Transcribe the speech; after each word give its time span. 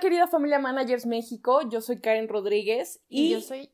querida 0.00 0.26
familia 0.26 0.58
Managers 0.58 1.06
México, 1.06 1.68
yo 1.68 1.80
soy 1.80 2.00
Karen 2.00 2.28
Rodríguez 2.28 3.00
y, 3.08 3.30
yo 3.30 3.40
soy... 3.40 3.70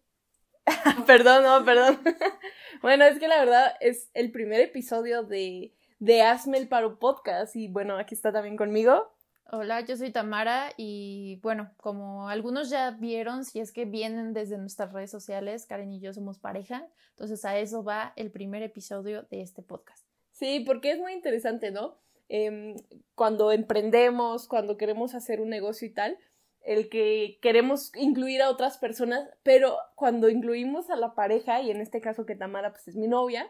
perdón, 1.07 1.45
no, 1.45 1.65
perdón. 1.65 2.01
bueno, 2.83 3.05
es 3.05 3.19
que 3.19 3.29
la 3.29 3.39
verdad 3.39 3.75
es 3.81 4.11
el 4.13 4.33
primer 4.33 4.61
episodio 4.61 5.23
de, 5.23 5.73
de 6.01 6.23
Hazme 6.23 6.59
el 6.59 6.69
Paro 6.69 6.99
Podcast 6.99 7.57
y 7.57 7.69
bueno, 7.69 7.97
aquí 7.97 8.15
está 8.15 8.33
también 8.33 8.57
conmigo. 8.57 9.13
Hola, 9.53 9.81
yo 9.83 9.97
soy 9.97 10.11
Tamara 10.11 10.73
y 10.77 11.39
bueno, 11.41 11.71
como 11.77 12.29
algunos 12.29 12.69
ya 12.69 12.91
vieron, 12.91 13.45
si 13.45 13.61
es 13.61 13.71
que 13.71 13.85
vienen 13.85 14.33
desde 14.33 14.59
nuestras 14.59 14.93
redes 14.93 15.13
sociales, 15.13 15.67
Karen 15.67 15.93
y 15.93 16.01
yo 16.01 16.13
somos 16.13 16.41
pareja, 16.41 16.89
entonces 17.11 17.45
a 17.45 17.57
eso 17.57 17.85
va 17.85 18.13
el 18.17 18.33
primer 18.33 18.65
episodio 18.65 19.23
de 19.31 19.43
este 19.43 19.63
podcast. 19.63 20.05
Sí, 20.33 20.65
porque 20.67 20.91
es 20.91 20.99
muy 20.99 21.13
interesante, 21.13 21.71
¿no? 21.71 21.97
Em, 22.29 22.77
cuando 23.15 23.53
emprendemos, 23.53 24.49
cuando 24.49 24.77
queremos 24.77 25.15
hacer 25.15 25.41
un 25.41 25.49
negocio 25.49 25.87
y 25.87 25.91
tal, 25.91 26.19
el 26.63 26.89
que 26.89 27.39
queremos 27.41 27.93
incluir 27.97 28.43
a 28.43 28.51
otras 28.51 28.79
personas, 28.79 29.29
pero 29.43 29.77
cuando 29.95 30.29
incluimos 30.29 30.91
a 30.91 30.97
la 30.97 31.15
pareja, 31.15 31.63
y 31.63 31.71
en 31.71 31.81
este 31.81 32.01
caso 32.01 32.27
que 32.27 32.35
Tamara 32.35 32.73
pues 32.73 32.89
es 32.89 32.97
mi 32.97 33.07
novia, 33.07 33.49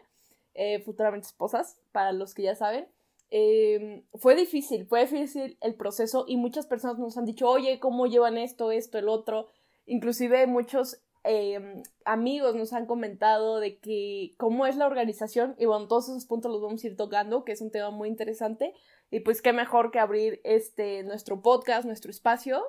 eh, 0.53 0.79
futuramente 0.81 1.27
esposas, 1.27 1.79
para 1.91 2.11
los 2.11 2.33
que 2.33 2.43
ya 2.43 2.55
saben, 2.55 2.87
em, 3.31 4.03
fue 4.13 4.35
difícil, 4.35 4.85
fue 4.85 5.01
difícil 5.01 5.57
el 5.61 5.75
proceso 5.75 6.25
y 6.27 6.37
muchas 6.37 6.67
personas 6.67 6.99
nos 6.99 7.17
han 7.17 7.25
dicho, 7.25 7.49
oye, 7.49 7.79
¿cómo 7.79 8.05
llevan 8.07 8.37
esto, 8.37 8.71
esto, 8.71 8.97
el 8.99 9.09
otro? 9.09 9.47
Inclusive 9.85 10.45
muchos 10.47 11.01
Em, 11.29 11.83
amigos 12.05 12.55
nos 12.55 12.71
han 12.71 12.85
comentado 12.85 13.59
de 13.59 13.79
que 13.79 14.33
cómo 14.37 14.65
es 14.65 14.77
la 14.77 14.87
organización 14.87 15.55
y 15.59 15.65
bueno, 15.65 15.89
todos 15.89 16.07
esos 16.07 16.25
puntos 16.25 16.49
los 16.49 16.61
vamos 16.61 16.81
a 16.81 16.87
ir 16.87 16.95
tocando, 16.95 17.43
que 17.43 17.51
es 17.51 17.59
un 17.59 17.69
tema 17.69 17.89
muy 17.89 18.07
interesante 18.07 18.73
y 19.11 19.19
pues 19.19 19.41
qué 19.41 19.51
mejor 19.51 19.91
que 19.91 19.99
abrir 19.99 20.39
este 20.45 21.03
nuestro 21.03 21.41
podcast, 21.41 21.85
nuestro 21.85 22.11
espacio, 22.11 22.63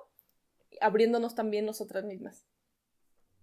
abriéndonos 0.80 1.36
también 1.36 1.66
nosotras 1.66 2.04
mismas. 2.04 2.46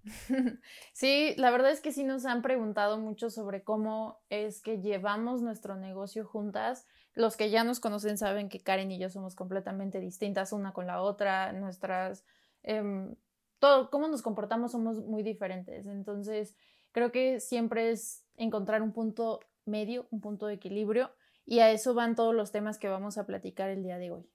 Sí, 0.92 1.34
la 1.38 1.50
verdad 1.50 1.72
es 1.72 1.80
que 1.80 1.94
sí 1.94 2.04
nos 2.04 2.26
han 2.26 2.42
preguntado 2.42 2.98
mucho 2.98 3.30
sobre 3.30 3.64
cómo 3.64 4.20
es 4.30 4.62
que 4.62 4.82
llevamos 4.82 5.42
nuestro 5.42 5.78
negocio 5.78 6.26
juntas. 6.26 6.88
Los 7.14 7.38
que 7.38 7.50
ya 7.50 7.64
nos 7.64 7.80
conocen 7.80 8.18
saben 8.18 8.50
que 8.50 8.60
Karen 8.60 8.92
y 8.92 9.00
yo 9.00 9.10
somos 9.10 9.34
completamente 9.34 10.02
distintas 10.02 10.52
una 10.52 10.74
con 10.74 10.88
la 10.88 11.02
otra, 11.02 11.54
nuestras 11.54 12.26
em, 12.64 13.16
todo, 13.60 13.90
cómo 13.90 14.08
nos 14.08 14.22
comportamos 14.22 14.72
somos 14.72 14.98
muy 14.98 15.24
diferentes. 15.24 15.86
Entonces, 15.86 16.56
creo 16.92 17.12
que 17.12 17.40
siempre 17.40 17.92
es 17.92 18.26
encontrar 18.38 18.82
un 18.82 18.94
punto 18.94 19.40
medio, 19.66 20.08
un 20.12 20.22
punto 20.22 20.48
de 20.48 20.56
equilibrio, 20.56 21.12
y 21.46 21.60
a 21.60 21.72
eso 21.72 21.94
van 21.94 22.16
todos 22.16 22.34
los 22.34 22.52
temas 22.52 22.78
que 22.80 22.88
vamos 22.88 23.18
a 23.18 23.26
platicar 23.26 23.70
el 23.70 23.84
día 23.84 23.98
de 23.98 24.12
hoy. 24.12 24.30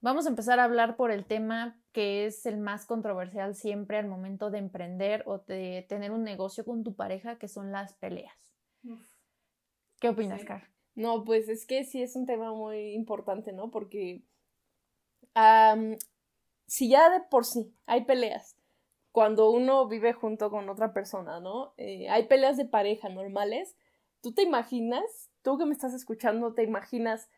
Vamos 0.00 0.26
a 0.26 0.28
empezar 0.28 0.60
a 0.60 0.64
hablar 0.64 0.96
por 0.96 1.10
el 1.10 1.24
tema 1.24 1.80
que 1.92 2.26
es 2.26 2.44
el 2.46 2.58
más 2.58 2.86
controversial 2.86 3.54
siempre 3.54 3.96
al 3.98 4.06
momento 4.06 4.50
de 4.50 4.58
emprender 4.58 5.22
o 5.26 5.38
de 5.38 5.86
tener 5.88 6.10
un 6.10 6.22
negocio 6.22 6.64
con 6.64 6.84
tu 6.84 6.94
pareja, 6.94 7.38
que 7.38 7.48
son 7.48 7.72
las 7.72 7.94
peleas. 7.94 8.36
¿Qué 9.98 10.08
opinas, 10.08 10.44
Car? 10.44 10.68
No, 10.94 11.24
pues 11.24 11.48
es 11.48 11.66
que 11.66 11.84
sí 11.84 12.02
es 12.02 12.14
un 12.16 12.26
tema 12.26 12.52
muy 12.52 12.92
importante, 12.94 13.52
¿no? 13.52 13.70
Porque 13.70 14.22
si 16.66 16.88
ya 16.88 17.10
de 17.10 17.20
por 17.30 17.44
sí 17.44 17.74
hay 17.86 18.04
peleas 18.04 18.55
cuando 19.16 19.48
uno 19.48 19.88
vive 19.88 20.12
junto 20.12 20.50
con 20.50 20.68
otra 20.68 20.92
persona, 20.92 21.40
¿no? 21.40 21.72
Eh, 21.78 22.06
hay 22.10 22.26
peleas 22.26 22.58
de 22.58 22.66
pareja 22.66 23.08
normales. 23.08 23.74
¿Tú 24.20 24.34
te 24.34 24.42
imaginas, 24.42 25.30
tú 25.40 25.56
que 25.56 25.64
me 25.64 25.72
estás 25.72 25.94
escuchando, 25.94 26.52
te 26.52 26.62
imaginas 26.62 27.30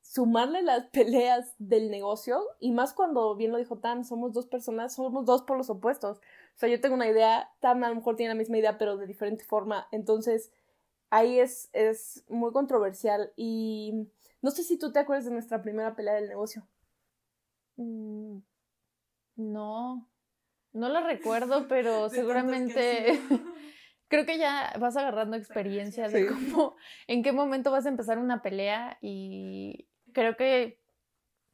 sumarle 0.00 0.62
las 0.62 0.86
peleas 0.90 1.54
del 1.58 1.90
negocio? 1.90 2.42
Y 2.60 2.72
más 2.72 2.94
cuando, 2.94 3.36
bien 3.36 3.52
lo 3.52 3.58
dijo 3.58 3.76
Tan, 3.76 4.06
somos 4.06 4.32
dos 4.32 4.46
personas, 4.46 4.94
somos 4.94 5.26
dos 5.26 5.42
por 5.42 5.58
los 5.58 5.68
opuestos. 5.68 6.16
O 6.16 6.58
sea, 6.58 6.70
yo 6.70 6.80
tengo 6.80 6.94
una 6.94 7.08
idea, 7.08 7.52
Tan 7.60 7.84
a 7.84 7.90
lo 7.90 7.96
mejor 7.96 8.16
tiene 8.16 8.32
la 8.32 8.38
misma 8.38 8.56
idea, 8.56 8.78
pero 8.78 8.96
de 8.96 9.06
diferente 9.06 9.44
forma. 9.44 9.86
Entonces, 9.92 10.50
ahí 11.10 11.40
es, 11.40 11.68
es 11.74 12.24
muy 12.30 12.52
controversial. 12.52 13.34
Y 13.36 14.08
no 14.40 14.50
sé 14.50 14.62
si 14.62 14.78
tú 14.78 14.92
te 14.92 15.00
acuerdas 15.00 15.26
de 15.26 15.32
nuestra 15.32 15.60
primera 15.60 15.94
pelea 15.94 16.14
del 16.14 16.30
negocio. 16.30 16.66
Mm, 17.76 18.38
no. 19.36 20.08
No 20.72 20.88
lo 20.88 21.00
recuerdo, 21.00 21.66
pero 21.68 22.08
seguramente 22.08 23.20
creo 24.08 24.26
que 24.26 24.38
ya 24.38 24.72
vas 24.78 24.96
agarrando 24.96 25.36
experiencia 25.36 26.08
de 26.08 26.26
cómo, 26.26 26.76
en 27.06 27.22
qué 27.22 27.32
momento 27.32 27.70
vas 27.70 27.86
a 27.86 27.90
empezar 27.90 28.18
una 28.18 28.42
pelea 28.42 28.98
y 29.00 29.88
creo 30.12 30.36
que 30.36 30.80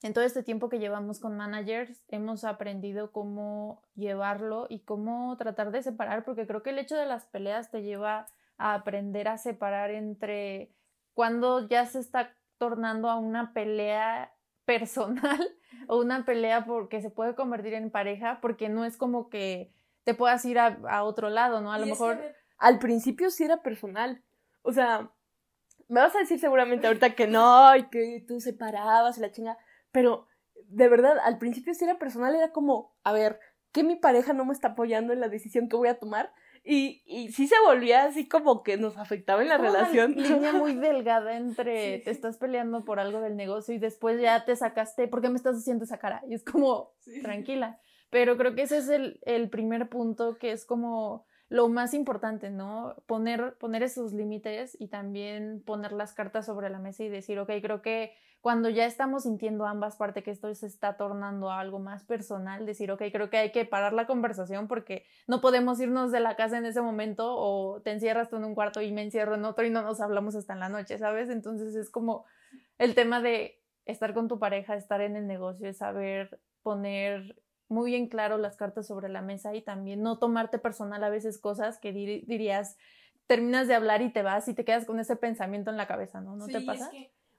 en 0.03 0.13
todo 0.13 0.25
este 0.25 0.43
tiempo 0.43 0.69
que 0.69 0.79
llevamos 0.79 1.19
con 1.19 1.37
managers 1.37 2.03
hemos 2.09 2.45
aprendido 2.45 3.11
cómo 3.11 3.83
llevarlo 3.95 4.67
y 4.69 4.81
cómo 4.81 5.35
tratar 5.39 5.71
de 5.71 5.83
separar, 5.83 6.25
porque 6.25 6.47
creo 6.47 6.63
que 6.63 6.71
el 6.71 6.79
hecho 6.79 6.95
de 6.95 7.07
las 7.07 7.25
peleas 7.27 7.71
te 7.71 7.83
lleva 7.83 8.27
a 8.59 8.75
aprender 8.75 9.29
a 9.29 9.39
separar 9.39 9.91
entre 9.91 10.75
cuando 11.15 11.67
ya 11.69 11.87
se 11.87 12.01
está 12.01 12.37
tornando 12.59 13.09
a 13.09 13.17
una 13.17 13.53
pelea 13.55 14.33
personal 14.65 15.49
o 15.89 15.99
una 15.99 16.25
pelea 16.25 16.65
porque 16.65 17.01
se 17.01 17.11
puede 17.11 17.35
convertir 17.35 17.75
en 17.75 17.91
pareja, 17.91 18.39
porque 18.41 18.69
no 18.69 18.85
es 18.85 18.97
como 18.97 19.29
que 19.29 19.73
te 20.05 20.15
puedas 20.15 20.45
ir 20.45 20.59
a, 20.59 21.03
otro 21.03 21.31
lado, 21.31 21.61
¿no? 21.61 21.73
A 21.73 21.79
lo 21.79 21.87
mejor... 21.87 22.19
al 22.59 22.79
principio 22.79 23.31
sí 23.31 23.45
era 23.45 23.63
personal. 23.63 24.23
O 24.63 24.73
sea, 24.73 25.11
me 25.89 26.01
vas 26.01 26.15
a 26.15 26.21
decir 26.21 26.39
seguramente 26.39 26.87
ahorita 26.87 27.15
que 27.15 27.27
no, 27.27 27.75
y 27.77 27.85
que 27.85 28.25
tú 28.27 28.41
separabas 28.41 29.19
y 29.19 29.21
la 29.21 29.33
chinga, 29.33 29.57
pero 29.93 30.27
de 30.69 30.89
verdad, 30.89 31.19
al 31.23 31.39
principio 31.39 31.75
sí 31.75 31.85
era 31.85 31.99
personal, 31.99 32.35
era 32.35 32.53
como, 32.53 32.95
a 33.05 33.13
ver, 33.13 33.39
que 33.73 33.83
mi 33.83 33.97
pareja 33.97 34.33
no 34.33 34.45
me 34.45 34.53
está 34.53 34.69
apoyando 34.69 35.13
en 35.13 35.21
la 35.21 35.29
decisión 35.29 35.69
que 35.69 35.77
voy 35.77 35.89
a 35.89 35.99
tomar, 35.99 36.33
y, 36.67 37.03
y 37.05 37.31
sí 37.31 37.47
se 37.47 37.57
volvía 37.67 38.05
así 38.05 38.27
como 38.27 38.63
que 38.63 38.79
nos 38.79 38.97
afectaba 38.97 39.43
en 39.43 39.49
la 39.49 39.59
relación. 39.59 40.15
Una 40.17 40.29
línea 40.29 40.53
muy 40.55 40.75
delgada 40.75 41.37
entre 41.37 41.99
te 41.99 42.11
estás 42.11 42.39
peleando 42.39 42.87
por 42.87 42.99
algo 42.99 43.21
del 43.21 43.37
negocio 43.37 43.75
y 43.75 43.79
después 43.79 44.19
ya 44.21 44.47
te 44.47 44.57
sacaste, 44.57 45.07
¿por 45.07 45.21
qué 45.21 45.29
me 45.29 45.37
estás 45.37 45.57
haciendo 45.57 45.85
esa 45.85 45.99
cara? 45.99 46.23
Y 46.27 46.33
es 46.33 46.43
como, 46.43 46.95
tranquila. 47.23 47.79
Pero 48.09 48.39
creo 48.39 48.55
que 48.55 48.63
ese 48.63 48.79
es 48.79 48.89
el, 48.89 49.21
el 49.27 49.51
primer 49.51 49.91
punto 49.91 50.39
que 50.39 50.53
es 50.53 50.65
como 50.65 51.27
lo 51.49 51.69
más 51.69 51.95
importante, 51.95 52.51
¿no? 52.51 52.97
Poner, 53.07 53.57
poner 53.59 53.83
esos 53.83 54.13
límites 54.13 54.77
y 54.81 54.89
también 54.89 55.63
poner 55.65 55.93
las 55.93 56.15
cartas 56.15 56.47
sobre 56.47 56.71
la 56.71 56.79
mesa 56.79 57.05
y 57.05 57.09
decir, 57.09 57.39
ok, 57.39 57.51
creo 57.61 57.83
que 57.83 58.13
cuando 58.41 58.69
ya 58.69 58.85
estamos 58.85 59.23
sintiendo 59.23 59.67
ambas 59.67 59.97
partes 59.97 60.23
que 60.23 60.31
esto 60.31 60.55
se 60.55 60.67
está 60.67 60.99
tornando 60.99 61.51
algo 61.51 61.79
más 61.79 62.05
personal, 62.05 62.67
decir, 62.67 62.91
ok, 62.91 63.05
creo 63.11 63.31
que 63.31 63.39
hay 63.39 63.53
que 63.53 63.65
parar 63.65 63.95
la 63.95 64.07
conversación 64.07 64.69
porque 64.69 65.07
no 65.27 65.41
podemos 65.41 65.81
irnos 65.81 66.13
de 66.13 66.21
la 66.21 66.37
casa 66.37 66.59
en 66.59 66.67
ese 66.67 66.83
momento 66.83 67.37
o 67.37 67.81
te 67.81 67.93
encierras 67.93 68.29
tú 68.29 68.37
en 68.37 68.45
un 68.45 68.55
cuarto 68.55 68.83
y 68.83 68.93
me 68.93 69.03
encierro 69.03 69.35
en 69.35 69.47
otro 69.47 69.65
y 69.65 69.71
no 69.71 69.81
nos 69.81 70.03
hablamos 70.03 70.35
hasta 70.35 70.53
en 70.53 70.61
la 70.61 70.69
noche, 70.69 70.99
¿sabes? 70.99 71.31
Entonces 71.31 71.75
es 71.75 71.89
como 71.89 72.27
el 72.77 72.95
tema 72.95 73.23
de 73.23 73.63
estar 73.87 74.13
con 74.13 74.29
tu 74.29 74.39
pareja, 74.39 74.77
estar 74.77 75.01
en 75.01 75.17
el 75.17 75.27
negocio, 75.27 75.67
es 75.67 75.79
saber 75.79 76.39
poner 76.63 77.37
muy 77.75 77.91
bien 77.91 78.09
claro 78.09 78.39
las 78.39 78.57
cartas 78.57 78.87
sobre 78.87 79.09
la 79.09 79.21
mesa 79.21 79.55
y 79.55 79.63
también 79.63 80.03
no 80.03 80.19
tomarte 80.19 80.59
personal 80.59 81.03
a 81.05 81.11
veces 81.11 81.39
cosas 81.39 81.79
que 81.79 81.93
dirías, 81.93 82.79
terminas 83.27 83.69
de 83.69 83.75
hablar 83.75 84.01
y 84.01 84.13
te 84.13 84.23
vas 84.23 84.49
y 84.49 84.55
te 84.55 84.65
quedas 84.65 84.87
con 84.87 85.01
ese 85.01 85.17
pensamiento 85.17 85.71
en 85.71 85.77
la 85.77 85.87
cabeza, 85.87 86.21
¿no? 86.21 86.37
¿No 86.37 86.47
te 86.47 86.61
pasa? 86.61 86.91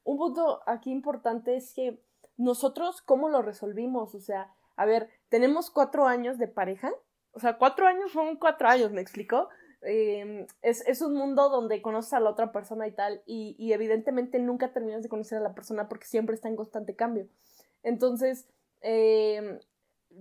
un 0.03 0.17
punto 0.17 0.61
aquí 0.67 0.91
importante 0.91 1.55
es 1.55 1.73
que 1.73 1.99
nosotros, 2.37 3.01
¿cómo 3.01 3.29
lo 3.29 3.41
resolvimos? 3.41 4.13
O 4.13 4.19
sea, 4.19 4.53
a 4.75 4.85
ver, 4.85 5.09
tenemos 5.29 5.71
cuatro 5.71 6.05
años 6.05 6.37
de 6.37 6.47
pareja. 6.47 6.91
O 7.31 7.39
sea, 7.39 7.57
cuatro 7.57 7.87
años 7.87 8.11
son 8.11 8.35
cuatro 8.37 8.67
años, 8.67 8.91
¿me 8.91 9.01
explico? 9.01 9.49
Em, 9.81 10.47
es, 10.61 11.01
un 11.01 11.13
mundo 11.13 11.49
donde 11.49 11.81
conoces 11.81 12.13
a 12.13 12.19
la 12.19 12.29
otra 12.29 12.51
persona 12.51 12.87
y 12.87 12.91
tal, 12.91 13.21
y, 13.25 13.71
evidentemente 13.71 14.39
nunca 14.39 14.73
terminas 14.73 15.03
de 15.03 15.09
conocer 15.09 15.37
a 15.37 15.41
la 15.41 15.53
persona 15.53 15.87
porque 15.87 16.07
siempre 16.07 16.35
está 16.35 16.49
en 16.49 16.55
constante 16.55 16.95
cambio. 16.95 17.27
Entonces, 17.83 18.47
em, 18.81 19.59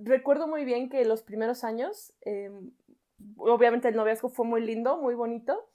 recuerdo 0.03 0.47
muy 0.47 0.65
bien 0.65 0.89
que 0.89 1.05
los 1.05 1.23
primeros 1.23 1.65
años, 1.65 2.13
em, 2.23 2.73
obviamente 3.37 3.89
el 3.89 3.97
noviazgo 3.97 4.29
fue 4.29 4.47
muy 4.47 4.61
lindo, 4.61 4.97
muy 4.97 5.15
bonito, 5.15 5.69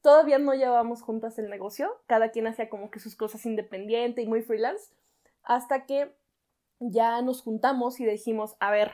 Todavía 0.00 0.38
no 0.38 0.54
llevábamos 0.54 1.02
juntas 1.02 1.38
el 1.38 1.50
negocio, 1.50 1.90
cada 2.06 2.30
quien 2.30 2.46
hacía 2.46 2.68
como 2.68 2.90
que 2.90 3.00
sus 3.00 3.16
cosas 3.16 3.44
independiente 3.46 4.22
y 4.22 4.26
muy 4.26 4.42
freelance, 4.42 4.92
hasta 5.42 5.86
que 5.86 6.14
ya 6.78 7.20
nos 7.22 7.42
juntamos 7.42 7.98
y 7.98 8.06
dijimos, 8.06 8.56
a 8.60 8.70
ver, 8.70 8.92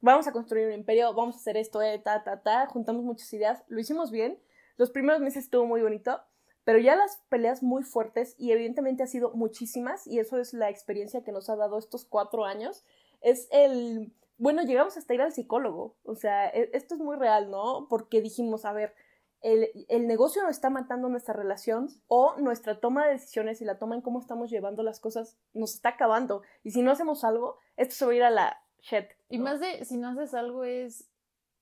vamos 0.00 0.26
a 0.26 0.32
construir 0.32 0.66
un 0.66 0.72
imperio, 0.72 1.12
vamos 1.12 1.36
a 1.36 1.38
hacer 1.38 1.58
esto, 1.58 1.82
eh, 1.82 1.98
ta, 1.98 2.24
ta, 2.24 2.42
ta, 2.42 2.66
juntamos 2.66 3.04
muchas 3.04 3.30
ideas, 3.34 3.62
lo 3.68 3.78
hicimos 3.78 4.10
bien, 4.10 4.40
los 4.78 4.90
primeros 4.90 5.20
meses 5.20 5.44
estuvo 5.44 5.66
muy 5.66 5.82
bonito, 5.82 6.18
pero 6.64 6.78
ya 6.78 6.96
las 6.96 7.22
peleas 7.28 7.62
muy 7.62 7.82
fuertes 7.82 8.34
y 8.38 8.52
evidentemente 8.52 9.02
ha 9.02 9.06
sido 9.06 9.32
muchísimas 9.32 10.06
y 10.06 10.18
eso 10.18 10.38
es 10.38 10.54
la 10.54 10.70
experiencia 10.70 11.22
que 11.22 11.32
nos 11.32 11.50
ha 11.50 11.56
dado 11.56 11.78
estos 11.78 12.06
cuatro 12.06 12.46
años, 12.46 12.84
es 13.20 13.48
el, 13.50 14.12
bueno, 14.36 14.62
llegamos 14.62 14.96
hasta 14.96 15.14
ir 15.14 15.22
al 15.22 15.32
psicólogo, 15.32 15.96
o 16.04 16.14
sea, 16.14 16.48
e, 16.48 16.70
esto 16.72 16.94
es 16.94 17.00
muy 17.00 17.16
real, 17.16 17.50
¿no? 17.50 17.86
Porque 17.88 18.20
dijimos, 18.20 18.64
a 18.64 18.72
ver, 18.72 18.94
el, 19.40 19.68
el, 19.88 20.06
negocio 20.06 20.42
nos 20.42 20.52
está 20.52 20.68
matando 20.68 21.08
nuestra 21.08 21.34
relación 21.34 21.88
o 22.08 22.36
nuestra 22.38 22.80
toma 22.80 23.06
de 23.06 23.12
decisiones 23.12 23.60
y 23.60 23.64
la 23.64 23.78
toma 23.78 23.94
en 23.94 24.02
cómo 24.02 24.18
estamos 24.18 24.50
llevando 24.50 24.82
las 24.82 24.98
cosas 24.98 25.38
nos 25.54 25.74
está 25.74 25.90
acabando. 25.90 26.42
Y 26.64 26.72
si 26.72 26.82
no 26.82 26.90
hacemos 26.90 27.22
algo, 27.22 27.56
esto 27.76 27.94
se 27.94 28.04
va 28.04 28.12
a 28.12 28.14
ir 28.16 28.22
a 28.24 28.30
la 28.30 28.62
shit. 28.80 29.06
Y 29.28 29.38
más 29.38 29.60
de 29.60 29.84
si 29.84 29.96
no 29.96 30.08
haces 30.08 30.34
algo 30.34 30.64
es 30.64 31.08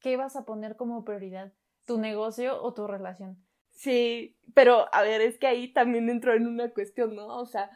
qué 0.01 0.17
vas 0.17 0.37
a 0.37 0.45
poner 0.45 0.77
como 0.77 1.05
prioridad, 1.05 1.53
tu 1.85 1.99
negocio 1.99 2.63
o 2.63 2.73
tu 2.73 2.87
relación. 2.87 3.45
Sí, 3.73 4.39
pero 4.55 4.87
a 4.93 5.03
ver, 5.03 5.21
es 5.21 5.39
que 5.39 5.47
ahí 5.47 5.73
también 5.73 6.09
entro 6.09 6.35
en 6.35 6.47
una 6.47 6.73
cuestión, 6.73 7.15
¿no? 7.15 7.27
O 7.27 7.45
sea, 7.45 7.71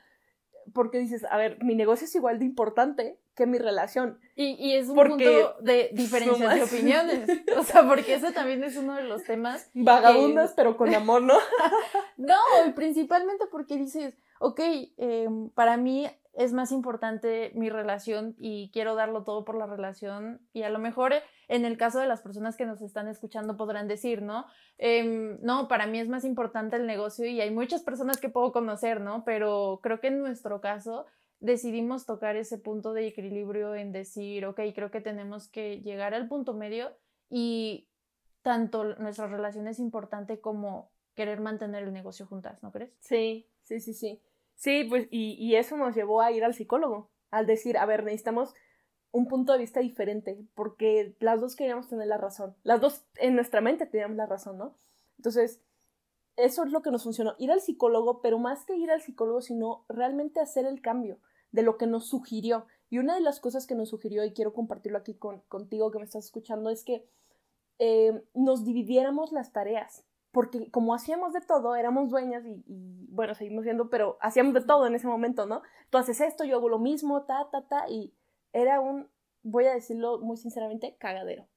porque 0.72 0.98
dices, 0.98 1.24
a 1.30 1.36
ver, 1.36 1.62
mi 1.62 1.74
negocio 1.74 2.06
es 2.06 2.14
igual 2.14 2.38
de 2.38 2.44
importante 2.44 3.18
que 3.34 3.46
mi 3.46 3.58
relación. 3.58 4.18
Y, 4.36 4.56
y 4.58 4.74
es 4.74 4.88
un 4.88 4.96
punto 4.96 5.56
de 5.60 5.90
diferencias 5.92 6.54
de 6.54 6.62
opiniones. 6.62 7.28
O 7.56 7.62
sea, 7.62 7.86
porque 7.86 8.14
ese 8.14 8.32
también 8.32 8.62
es 8.64 8.76
uno 8.76 8.94
de 8.94 9.02
los 9.02 9.24
temas. 9.24 9.70
Vagabundas, 9.74 10.52
pero 10.54 10.76
con 10.76 10.94
amor, 10.94 11.22
¿no? 11.22 11.34
no, 12.16 12.34
principalmente 12.74 13.46
porque 13.50 13.76
dices, 13.76 14.14
ok, 14.38 14.60
em, 14.96 15.50
para 15.50 15.76
mí 15.76 16.06
es 16.32 16.52
más 16.52 16.72
importante 16.72 17.52
mi 17.54 17.70
relación 17.70 18.34
y 18.38 18.70
quiero 18.72 18.94
darlo 18.94 19.24
todo 19.24 19.44
por 19.44 19.56
la 19.56 19.66
relación 19.66 20.40
y 20.52 20.62
a 20.62 20.70
lo 20.70 20.78
mejor 20.78 21.12
en 21.48 21.64
el 21.64 21.76
caso 21.76 21.98
de 21.98 22.06
las 22.06 22.22
personas 22.22 22.56
que 22.56 22.66
nos 22.66 22.82
están 22.82 23.08
escuchando 23.08 23.56
podrán 23.56 23.88
decir, 23.88 24.22
¿no? 24.22 24.46
Em, 24.78 25.38
no, 25.42 25.66
para 25.66 25.86
mí 25.86 25.98
es 25.98 26.08
más 26.08 26.24
importante 26.24 26.76
el 26.76 26.86
negocio 26.86 27.26
y 27.26 27.40
hay 27.40 27.50
muchas 27.50 27.82
personas 27.82 28.18
que 28.18 28.28
puedo 28.28 28.52
conocer, 28.52 29.00
¿no? 29.00 29.24
Pero 29.24 29.80
creo 29.82 30.00
que 30.00 30.08
en 30.08 30.20
nuestro 30.20 30.60
caso 30.60 31.06
decidimos 31.40 32.06
tocar 32.06 32.36
ese 32.36 32.58
punto 32.58 32.92
de 32.92 33.08
equilibrio 33.08 33.74
en 33.74 33.92
decir, 33.92 34.46
ok, 34.46 34.60
creo 34.74 34.90
que 34.90 35.00
tenemos 35.00 35.48
que 35.48 35.80
llegar 35.80 36.14
al 36.14 36.28
punto 36.28 36.54
medio 36.54 36.92
y 37.28 37.88
tanto 38.42 38.84
nuestra 38.96 39.26
relación 39.26 39.66
es 39.66 39.78
importante 39.78 40.40
como 40.40 40.92
querer 41.14 41.40
mantener 41.40 41.84
el 41.84 41.92
negocio 41.92 42.26
juntas, 42.26 42.62
¿no 42.62 42.70
crees? 42.70 42.92
Sí, 43.00 43.48
sí, 43.62 43.80
sí, 43.80 43.94
sí. 43.94 44.22
Sí, 44.60 44.84
pues, 44.84 45.08
y, 45.10 45.36
y 45.42 45.56
eso 45.56 45.78
nos 45.78 45.94
llevó 45.94 46.20
a 46.20 46.32
ir 46.32 46.44
al 46.44 46.52
psicólogo, 46.52 47.10
al 47.30 47.46
decir, 47.46 47.78
a 47.78 47.86
ver, 47.86 48.04
necesitamos 48.04 48.52
un 49.10 49.26
punto 49.26 49.54
de 49.54 49.58
vista 49.58 49.80
diferente, 49.80 50.38
porque 50.54 51.16
las 51.18 51.40
dos 51.40 51.56
queríamos 51.56 51.88
tener 51.88 52.06
la 52.06 52.18
razón. 52.18 52.54
Las 52.62 52.78
dos 52.82 53.06
en 53.16 53.36
nuestra 53.36 53.62
mente 53.62 53.86
teníamos 53.86 54.18
la 54.18 54.26
razón, 54.26 54.58
¿no? 54.58 54.76
Entonces, 55.16 55.62
eso 56.36 56.62
es 56.64 56.72
lo 56.72 56.82
que 56.82 56.90
nos 56.90 57.04
funcionó. 57.04 57.36
Ir 57.38 57.50
al 57.50 57.62
psicólogo, 57.62 58.20
pero 58.20 58.38
más 58.38 58.66
que 58.66 58.76
ir 58.76 58.90
al 58.90 59.00
psicólogo, 59.00 59.40
sino 59.40 59.86
realmente 59.88 60.40
hacer 60.40 60.66
el 60.66 60.82
cambio 60.82 61.20
de 61.52 61.62
lo 61.62 61.78
que 61.78 61.86
nos 61.86 62.06
sugirió. 62.06 62.66
Y 62.90 62.98
una 62.98 63.14
de 63.14 63.22
las 63.22 63.40
cosas 63.40 63.66
que 63.66 63.74
nos 63.74 63.88
sugirió, 63.88 64.26
y 64.26 64.34
quiero 64.34 64.52
compartirlo 64.52 64.98
aquí 64.98 65.14
con, 65.14 65.40
contigo 65.48 65.90
que 65.90 66.00
me 66.00 66.04
estás 66.04 66.26
escuchando, 66.26 66.68
es 66.68 66.84
que 66.84 67.08
eh, 67.78 68.22
nos 68.34 68.66
dividiéramos 68.66 69.32
las 69.32 69.54
tareas 69.54 70.04
porque 70.32 70.70
como 70.70 70.94
hacíamos 70.94 71.32
de 71.32 71.40
todo, 71.40 71.74
éramos 71.74 72.10
dueñas 72.10 72.44
y, 72.46 72.62
bueno, 73.08 73.34
seguimos 73.34 73.64
siendo, 73.64 73.90
pero 73.90 74.16
hacíamos 74.20 74.54
de 74.54 74.62
todo 74.62 74.86
en 74.86 74.94
ese 74.94 75.06
momento, 75.06 75.46
¿no? 75.46 75.62
Tú 75.90 75.98
haces 75.98 76.20
esto, 76.20 76.44
yo 76.44 76.56
hago 76.56 76.68
lo 76.68 76.78
mismo, 76.78 77.24
ta, 77.24 77.48
ta, 77.50 77.66
ta, 77.66 77.88
y 77.88 78.14
era 78.52 78.80
un, 78.80 79.10
voy 79.42 79.66
a 79.66 79.74
decirlo 79.74 80.20
muy 80.20 80.36
sinceramente, 80.36 80.96
cagadero. 80.98 81.48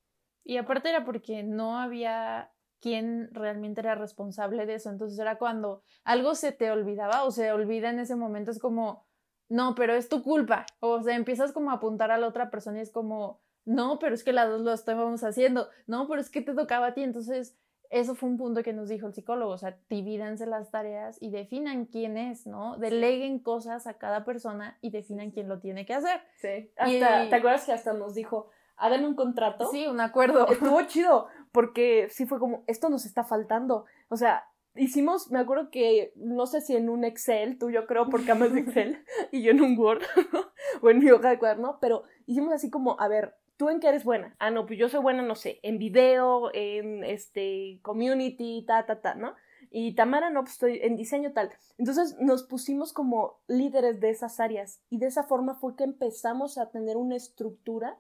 Y 0.43 0.57
aparte 0.57 0.89
era 0.89 1.05
porque 1.05 1.43
no 1.43 1.79
había 1.79 2.51
quien 2.81 3.29
realmente 3.33 3.79
era 3.79 3.95
responsable 3.95 4.65
de 4.65 4.75
eso, 4.75 4.89
entonces 4.89 5.17
era 5.17 5.37
cuando 5.37 5.83
algo 6.03 6.35
se 6.35 6.51
te 6.51 6.69
olvidaba 6.69 7.23
o 7.23 7.31
se 7.31 7.51
olvida 7.53 7.89
en 7.89 7.99
ese 7.99 8.15
momento, 8.15 8.51
es 8.51 8.59
como, 8.59 9.05
no, 9.47 9.73
pero 9.75 9.93
es 9.93 10.09
tu 10.09 10.21
culpa, 10.21 10.65
o 10.81 11.01
sea, 11.01 11.15
empiezas 11.15 11.53
como 11.53 11.71
a 11.71 11.75
apuntar 11.75 12.11
a 12.11 12.17
la 12.17 12.27
otra 12.27 12.49
persona 12.49 12.79
y 12.79 12.81
es 12.81 12.91
como, 12.91 13.41
no, 13.63 13.99
pero 13.99 14.13
es 14.13 14.25
que 14.25 14.33
las 14.33 14.49
dos 14.49 14.61
lo 14.61 14.73
estábamos 14.73 15.23
haciendo, 15.23 15.69
no, 15.87 16.09
pero 16.09 16.19
es 16.19 16.29
que 16.29 16.41
te 16.41 16.53
tocaba 16.53 16.87
a 16.87 16.93
ti, 16.93 17.03
entonces 17.03 17.57
eso 17.93 18.15
fue 18.15 18.27
un 18.27 18.37
punto 18.37 18.63
que 18.63 18.73
nos 18.73 18.89
dijo 18.89 19.05
el 19.05 19.13
psicólogo, 19.13 19.51
o 19.51 19.57
sea, 19.57 19.77
divídanse 19.87 20.47
las 20.47 20.71
tareas 20.71 21.17
y 21.21 21.29
definan 21.29 21.85
quién 21.85 22.17
es, 22.17 22.47
¿no? 22.47 22.75
Deleguen 22.77 23.37
cosas 23.37 23.85
a 23.85 23.99
cada 23.99 24.25
persona 24.25 24.79
y 24.81 24.89
definan 24.89 25.29
quién 25.29 25.47
lo 25.47 25.59
tiene 25.59 25.85
que 25.85 25.93
hacer. 25.93 26.21
Sí, 26.37 26.71
hasta, 26.75 27.29
¿te 27.29 27.35
acuerdas 27.35 27.65
que 27.65 27.71
hasta 27.71 27.93
nos 27.93 28.15
dijo, 28.15 28.49
hagan 28.77 29.05
un 29.05 29.13
contrato? 29.13 29.69
Sí, 29.69 29.85
un 29.85 30.01
acuerdo. 30.01 30.47
Estuvo 30.47 30.81
chido, 30.87 31.27
porque 31.51 32.07
sí 32.09 32.25
fue 32.25 32.39
como, 32.39 32.63
esto 32.65 32.89
nos 32.89 33.05
está 33.05 33.23
faltando, 33.23 33.85
o 34.09 34.17
sea, 34.17 34.43
hicimos, 34.75 35.29
me 35.29 35.37
acuerdo 35.37 35.69
que, 35.69 36.13
no 36.15 36.47
sé 36.47 36.61
si 36.61 36.75
en 36.75 36.89
un 36.89 37.03
Excel, 37.03 37.59
tú 37.59 37.69
yo 37.69 37.85
creo 37.85 38.09
porque 38.09 38.31
amas 38.31 38.53
Excel, 38.55 39.03
y 39.31 39.43
yo 39.43 39.51
en 39.51 39.61
un 39.61 39.77
Word, 39.77 40.01
o 40.81 40.89
en 40.89 40.97
mi 40.97 41.11
hoja 41.11 41.29
de 41.29 41.37
cuaderno, 41.37 41.77
pero 41.79 42.05
hicimos 42.25 42.53
así 42.53 42.71
como, 42.71 42.99
a 42.99 43.07
ver, 43.07 43.35
¿Tú 43.57 43.69
en 43.69 43.79
qué 43.79 43.89
eres 43.89 44.03
buena? 44.03 44.35
Ah, 44.39 44.49
no, 44.49 44.65
pues 44.65 44.79
yo 44.79 44.89
soy 44.89 44.99
buena, 44.99 45.21
no 45.21 45.35
sé, 45.35 45.59
en 45.61 45.77
video, 45.77 46.49
en 46.53 47.03
este, 47.03 47.79
community, 47.83 48.65
ta, 48.65 48.85
ta, 48.85 48.99
ta, 48.99 49.13
¿no? 49.13 49.35
Y 49.69 49.93
Tamara, 49.95 50.29
no, 50.29 50.41
pues 50.41 50.53
estoy 50.53 50.79
en 50.81 50.95
diseño 50.95 51.33
tal. 51.33 51.51
Entonces 51.77 52.17
nos 52.19 52.43
pusimos 52.43 52.93
como 52.93 53.39
líderes 53.47 53.99
de 53.99 54.09
esas 54.09 54.39
áreas 54.39 54.81
y 54.89 54.97
de 54.97 55.07
esa 55.07 55.23
forma 55.23 55.55
fue 55.55 55.75
que 55.75 55.83
empezamos 55.83 56.57
a 56.57 56.71
tener 56.71 56.97
una 56.97 57.15
estructura, 57.15 57.99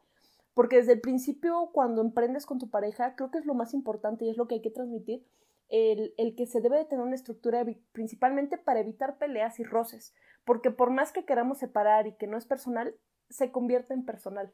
porque 0.53 0.77
desde 0.77 0.93
el 0.93 1.01
principio 1.01 1.69
cuando 1.71 2.01
emprendes 2.01 2.45
con 2.45 2.59
tu 2.59 2.69
pareja, 2.69 3.15
creo 3.15 3.29
que 3.31 3.37
es 3.37 3.45
lo 3.45 3.53
más 3.53 3.73
importante 3.73 4.25
y 4.25 4.29
es 4.29 4.37
lo 4.37 4.47
que 4.47 4.55
hay 4.55 4.61
que 4.61 4.71
transmitir, 4.71 5.25
el, 5.69 6.13
el 6.17 6.35
que 6.35 6.45
se 6.45 6.61
debe 6.61 6.77
de 6.77 6.85
tener 6.85 7.03
una 7.03 7.15
estructura 7.15 7.65
principalmente 7.91 8.57
para 8.57 8.79
evitar 8.79 9.17
peleas 9.17 9.59
y 9.59 9.63
roces, 9.63 10.13
porque 10.45 10.71
por 10.71 10.91
más 10.91 11.11
que 11.11 11.25
queramos 11.25 11.59
separar 11.59 12.05
y 12.05 12.13
que 12.13 12.27
no 12.27 12.37
es 12.37 12.45
personal, 12.45 12.95
se 13.29 13.51
convierte 13.51 13.93
en 13.93 14.05
personal 14.05 14.51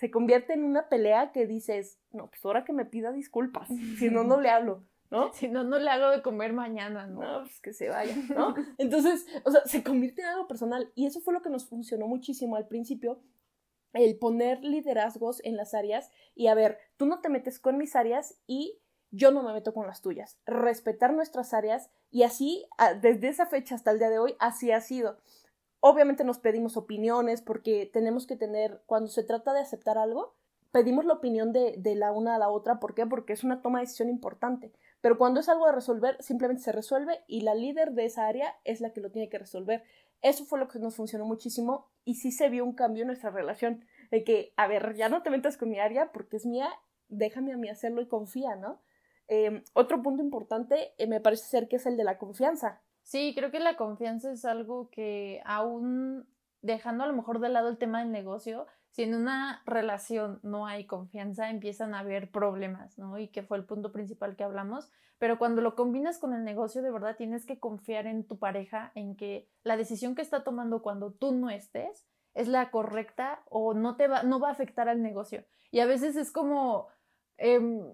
se 0.00 0.10
convierte 0.10 0.54
en 0.54 0.64
una 0.64 0.88
pelea 0.88 1.30
que 1.30 1.46
dices, 1.46 2.00
no, 2.10 2.30
pues 2.30 2.42
ahora 2.46 2.64
que 2.64 2.72
me 2.72 2.86
pida 2.86 3.12
disculpas, 3.12 3.68
si 3.98 4.08
no, 4.08 4.24
no 4.24 4.40
le 4.40 4.48
hablo, 4.48 4.86
¿no? 5.10 5.30
Si 5.34 5.46
no, 5.46 5.62
no 5.62 5.78
le 5.78 5.90
hago 5.90 6.08
de 6.08 6.22
comer 6.22 6.54
mañana, 6.54 7.06
¿no? 7.06 7.20
No, 7.20 7.40
pues 7.42 7.60
que 7.60 7.74
se 7.74 7.90
vaya, 7.90 8.16
¿no? 8.34 8.54
Entonces, 8.78 9.26
o 9.44 9.50
sea, 9.50 9.60
se 9.66 9.84
convierte 9.84 10.22
en 10.22 10.28
algo 10.28 10.48
personal 10.48 10.90
y 10.94 11.04
eso 11.04 11.20
fue 11.20 11.34
lo 11.34 11.42
que 11.42 11.50
nos 11.50 11.68
funcionó 11.68 12.06
muchísimo 12.06 12.56
al 12.56 12.66
principio, 12.66 13.20
el 13.92 14.18
poner 14.18 14.64
liderazgos 14.64 15.44
en 15.44 15.58
las 15.58 15.74
áreas 15.74 16.10
y 16.34 16.46
a 16.46 16.54
ver, 16.54 16.78
tú 16.96 17.04
no 17.04 17.20
te 17.20 17.28
metes 17.28 17.58
con 17.58 17.76
mis 17.76 17.94
áreas 17.94 18.40
y 18.46 18.80
yo 19.10 19.32
no 19.32 19.42
me 19.42 19.52
meto 19.52 19.74
con 19.74 19.86
las 19.86 20.00
tuyas. 20.00 20.38
Respetar 20.46 21.12
nuestras 21.12 21.52
áreas 21.52 21.90
y 22.10 22.22
así, 22.22 22.64
desde 23.02 23.28
esa 23.28 23.44
fecha 23.44 23.74
hasta 23.74 23.90
el 23.90 23.98
día 23.98 24.08
de 24.08 24.18
hoy, 24.18 24.34
así 24.38 24.70
ha 24.70 24.80
sido. 24.80 25.18
Obviamente 25.80 26.24
nos 26.24 26.38
pedimos 26.38 26.76
opiniones 26.76 27.42
porque 27.42 27.90
tenemos 27.92 28.26
que 28.26 28.36
tener, 28.36 28.82
cuando 28.86 29.08
se 29.08 29.24
trata 29.24 29.52
de 29.52 29.60
aceptar 29.60 29.98
algo, 29.98 30.34
pedimos 30.72 31.04
la 31.04 31.14
opinión 31.14 31.52
de, 31.52 31.74
de, 31.78 31.94
la 31.94 32.12
una 32.12 32.36
a 32.36 32.38
la 32.38 32.50
otra. 32.50 32.78
¿Por 32.78 32.94
qué? 32.94 33.06
Porque 33.06 33.32
es 33.32 33.44
una 33.44 33.62
toma 33.62 33.78
de 33.78 33.86
decisión 33.86 34.08
importante. 34.08 34.72
Pero 35.00 35.16
cuando 35.16 35.40
es 35.40 35.48
algo 35.48 35.66
de 35.66 35.72
resolver, 35.72 36.16
simplemente 36.22 36.62
se 36.62 36.72
resuelve 36.72 37.24
y 37.26 37.40
la 37.40 37.54
líder 37.54 37.92
de 37.92 38.04
esa 38.04 38.26
área 38.26 38.54
es 38.64 38.80
la 38.80 38.92
que 38.92 39.00
lo 39.00 39.10
tiene 39.10 39.28
que 39.28 39.38
resolver. 39.38 39.82
Eso 40.22 40.44
fue 40.44 40.58
lo 40.58 40.68
que 40.68 40.78
nos 40.78 40.96
funcionó 40.96 41.24
muchísimo 41.24 41.88
y 42.04 42.16
sí 42.16 42.30
se 42.30 42.50
vio 42.50 42.64
un 42.64 42.74
cambio 42.74 43.02
en 43.02 43.08
nuestra 43.08 43.30
relación. 43.30 43.84
De 44.10 44.22
que, 44.22 44.52
a 44.56 44.66
ver, 44.66 44.94
ya 44.94 45.08
no 45.08 45.22
te 45.22 45.30
metas 45.30 45.56
con 45.56 45.70
mi 45.70 45.78
área 45.78 46.12
porque 46.12 46.36
es 46.36 46.44
mía, 46.44 46.68
déjame 47.08 47.52
a 47.52 47.56
mí 47.56 47.68
hacerlo 47.68 48.02
y 48.02 48.08
confía, 48.08 48.56
¿no? 48.56 48.82
Em, 49.28 49.62
otro 49.74 50.02
punto 50.02 50.22
importante 50.22 50.92
eh, 50.98 51.06
me 51.06 51.20
parece 51.20 51.44
ser 51.44 51.68
que 51.68 51.76
es 51.76 51.86
el 51.86 51.96
de 51.96 52.04
la 52.04 52.18
confianza. 52.18 52.82
Sí, 53.10 53.32
creo 53.34 53.50
que 53.50 53.58
la 53.58 53.76
confianza 53.76 54.30
es 54.30 54.44
algo 54.44 54.88
que 54.88 55.42
aún 55.44 56.28
dejando 56.62 57.02
a 57.02 57.08
lo 57.08 57.12
mejor 57.12 57.40
de 57.40 57.48
lado 57.48 57.68
el 57.68 57.76
tema 57.76 57.98
del 57.98 58.12
negocio, 58.12 58.68
si 58.92 59.02
en 59.02 59.16
una 59.16 59.64
relación 59.66 60.38
no 60.44 60.68
hay 60.68 60.86
confianza, 60.86 61.50
empiezan 61.50 61.92
a 61.92 62.00
haber 62.00 62.30
problemas, 62.30 62.98
¿no? 62.98 63.18
Y 63.18 63.26
que 63.26 63.42
fue 63.42 63.56
el 63.56 63.64
punto 63.64 63.90
principal 63.90 64.36
que 64.36 64.44
hablamos. 64.44 64.92
Pero 65.18 65.40
cuando 65.40 65.60
lo 65.60 65.74
combinas 65.74 66.18
con 66.18 66.34
el 66.34 66.44
negocio, 66.44 66.82
de 66.82 66.92
verdad 66.92 67.16
tienes 67.16 67.46
que 67.46 67.58
confiar 67.58 68.06
en 68.06 68.28
tu 68.28 68.38
pareja, 68.38 68.92
en 68.94 69.16
que 69.16 69.48
la 69.64 69.76
decisión 69.76 70.14
que 70.14 70.22
está 70.22 70.44
tomando 70.44 70.80
cuando 70.80 71.10
tú 71.10 71.34
no 71.34 71.50
estés 71.50 72.06
es 72.34 72.46
la 72.46 72.70
correcta 72.70 73.42
o 73.46 73.74
no 73.74 73.96
te 73.96 74.06
va, 74.06 74.22
no 74.22 74.38
va 74.38 74.50
a 74.50 74.52
afectar 74.52 74.88
al 74.88 75.02
negocio. 75.02 75.44
Y 75.72 75.80
a 75.80 75.86
veces 75.86 76.14
es 76.14 76.30
como, 76.30 76.86
em, 77.38 77.92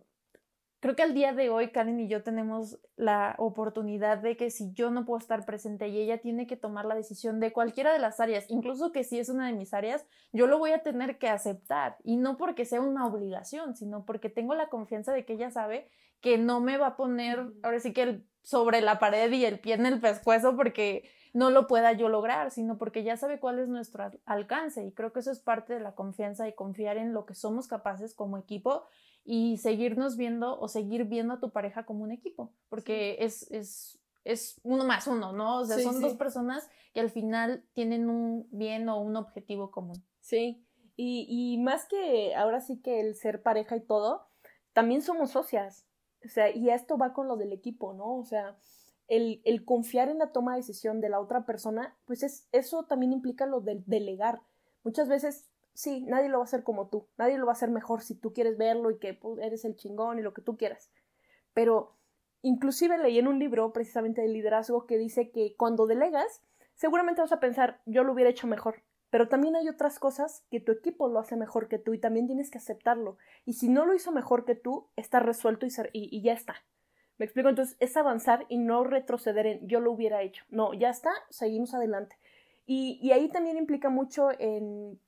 creo 0.86 0.94
que 0.94 1.02
al 1.02 1.14
día 1.14 1.32
de 1.32 1.50
hoy 1.50 1.72
Karen 1.72 1.98
y 1.98 2.06
yo 2.06 2.22
tenemos 2.22 2.78
la 2.94 3.34
oportunidad 3.38 4.18
de 4.18 4.36
que 4.36 4.52
si 4.52 4.72
yo 4.72 4.92
no 4.92 5.04
puedo 5.04 5.18
estar 5.18 5.44
presente 5.44 5.88
y 5.88 5.98
ella 5.98 6.18
tiene 6.18 6.46
que 6.46 6.56
tomar 6.56 6.84
la 6.84 6.94
decisión 6.94 7.40
de 7.40 7.52
cualquiera 7.52 7.92
de 7.92 7.98
las 7.98 8.20
áreas, 8.20 8.44
incluso 8.48 8.92
que 8.92 9.02
si 9.02 9.18
es 9.18 9.28
una 9.28 9.48
de 9.48 9.52
mis 9.52 9.74
áreas, 9.74 10.06
yo 10.32 10.46
lo 10.46 10.60
voy 10.60 10.70
a 10.70 10.84
tener 10.84 11.18
que 11.18 11.28
aceptar. 11.28 11.96
Y 12.04 12.18
no 12.18 12.36
porque 12.36 12.64
sea 12.64 12.80
una 12.80 13.04
obligación, 13.04 13.74
sino 13.74 14.04
porque 14.04 14.28
tengo 14.28 14.54
la 14.54 14.68
confianza 14.68 15.12
de 15.12 15.24
que 15.24 15.32
ella 15.32 15.50
sabe 15.50 15.90
que 16.20 16.38
no 16.38 16.60
me 16.60 16.78
va 16.78 16.86
a 16.86 16.96
poner 16.96 17.44
ahora 17.64 17.80
sí 17.80 17.92
que 17.92 18.22
sobre 18.44 18.80
la 18.80 19.00
pared 19.00 19.32
y 19.32 19.44
el 19.44 19.58
pie 19.58 19.74
en 19.74 19.86
el 19.86 20.00
pescuezo 20.00 20.54
porque 20.54 21.10
no 21.34 21.50
lo 21.50 21.66
pueda 21.66 21.94
yo 21.94 22.08
lograr, 22.08 22.52
sino 22.52 22.78
porque 22.78 23.02
ya 23.02 23.16
sabe 23.16 23.40
cuál 23.40 23.58
es 23.58 23.68
nuestro 23.68 24.08
alcance. 24.24 24.84
Y 24.84 24.92
creo 24.92 25.12
que 25.12 25.18
eso 25.18 25.32
es 25.32 25.40
parte 25.40 25.74
de 25.74 25.80
la 25.80 25.96
confianza 25.96 26.46
y 26.46 26.54
confiar 26.54 26.96
en 26.96 27.12
lo 27.12 27.26
que 27.26 27.34
somos 27.34 27.66
capaces 27.66 28.14
como 28.14 28.38
equipo 28.38 28.86
y 29.26 29.56
seguirnos 29.56 30.16
viendo 30.16 30.58
o 30.58 30.68
seguir 30.68 31.04
viendo 31.04 31.34
a 31.34 31.40
tu 31.40 31.50
pareja 31.50 31.84
como 31.84 32.04
un 32.04 32.12
equipo, 32.12 32.54
porque 32.68 33.16
es, 33.18 33.50
es, 33.50 33.98
es, 34.24 34.60
uno 34.62 34.84
más 34.84 35.08
uno, 35.08 35.32
¿no? 35.32 35.58
O 35.58 35.64
sea, 35.64 35.80
son 35.80 36.00
dos 36.00 36.14
personas 36.14 36.68
que 36.94 37.00
al 37.00 37.10
final 37.10 37.64
tienen 37.74 38.08
un 38.08 38.48
bien 38.52 38.88
o 38.88 39.00
un 39.00 39.16
objetivo 39.16 39.72
común. 39.72 40.02
Sí, 40.20 40.64
y, 40.94 41.26
y 41.28 41.58
más 41.58 41.86
que 41.86 42.36
ahora 42.36 42.60
sí 42.60 42.80
que 42.80 43.00
el 43.00 43.16
ser 43.16 43.42
pareja 43.42 43.76
y 43.76 43.80
todo, 43.80 44.28
también 44.72 45.02
somos 45.02 45.32
socias, 45.32 45.86
o 46.24 46.28
sea, 46.28 46.54
y 46.54 46.70
esto 46.70 46.96
va 46.96 47.12
con 47.12 47.26
lo 47.26 47.36
del 47.36 47.52
equipo, 47.52 47.94
¿no? 47.94 48.16
O 48.16 48.24
sea, 48.24 48.56
el, 49.08 49.42
el 49.44 49.64
confiar 49.64 50.08
en 50.08 50.18
la 50.18 50.32
toma 50.32 50.52
de 50.52 50.60
decisión 50.60 51.00
de 51.00 51.08
la 51.08 51.18
otra 51.18 51.44
persona, 51.46 51.96
pues 52.04 52.22
es, 52.22 52.48
eso 52.52 52.84
también 52.84 53.12
implica 53.12 53.46
lo 53.46 53.60
del 53.60 53.82
delegar. 53.86 54.40
Muchas 54.84 55.08
veces 55.08 55.48
sí, 55.76 56.04
nadie 56.06 56.28
lo 56.28 56.38
va 56.38 56.44
a 56.44 56.46
hacer 56.46 56.64
como 56.64 56.88
tú, 56.88 57.06
nadie 57.18 57.38
lo 57.38 57.46
va 57.46 57.52
a 57.52 57.54
hacer 57.54 57.70
mejor 57.70 58.02
si 58.02 58.14
tú 58.14 58.32
quieres 58.32 58.56
verlo 58.56 58.90
y 58.90 58.98
que 58.98 59.14
pues, 59.14 59.38
eres 59.38 59.64
el 59.64 59.76
chingón 59.76 60.18
y 60.18 60.22
lo 60.22 60.32
que 60.32 60.42
tú 60.42 60.56
quieras. 60.56 60.90
Pero 61.52 61.94
inclusive 62.42 62.98
leí 62.98 63.18
en 63.18 63.28
un 63.28 63.38
libro 63.38 63.72
precisamente 63.72 64.22
de 64.22 64.28
liderazgo 64.28 64.86
que 64.86 64.98
dice 64.98 65.30
que 65.30 65.54
cuando 65.56 65.86
delegas, 65.86 66.42
seguramente 66.74 67.20
vas 67.20 67.32
a 67.32 67.40
pensar, 67.40 67.80
yo 67.84 68.04
lo 68.04 68.12
hubiera 68.12 68.30
hecho 68.30 68.46
mejor, 68.46 68.82
pero 69.10 69.28
también 69.28 69.54
hay 69.54 69.68
otras 69.68 69.98
cosas 69.98 70.44
que 70.50 70.60
tu 70.60 70.72
equipo 70.72 71.08
lo 71.08 71.18
hace 71.18 71.36
mejor 71.36 71.68
que 71.68 71.78
tú 71.78 71.94
y 71.94 71.98
también 71.98 72.26
tienes 72.26 72.50
que 72.50 72.58
aceptarlo. 72.58 73.18
Y 73.44 73.54
si 73.54 73.68
no 73.68 73.84
lo 73.86 73.94
hizo 73.94 74.12
mejor 74.12 74.44
que 74.44 74.54
tú, 74.54 74.88
está 74.96 75.20
resuelto 75.20 75.66
y, 75.66 75.70
y, 75.92 76.22
ya 76.22 76.32
está. 76.32 76.56
¿Me 77.18 77.24
explico? 77.24 77.48
Entonces 77.48 77.76
es 77.80 77.96
avanzar 77.96 78.46
y 78.48 78.58
no 78.58 78.82
retroceder 78.84 79.46
en 79.46 79.68
yo 79.68 79.80
lo 79.80 79.92
hubiera 79.92 80.22
hecho. 80.22 80.44
No, 80.50 80.74
ya 80.74 80.90
está, 80.90 81.12
seguimos 81.30 81.72
adelante. 81.72 82.16
Y 82.68 83.12
ahí 83.12 83.28
también 83.28 83.56
implica 83.56 83.90
mucho 83.90 84.30
en, 84.40 84.98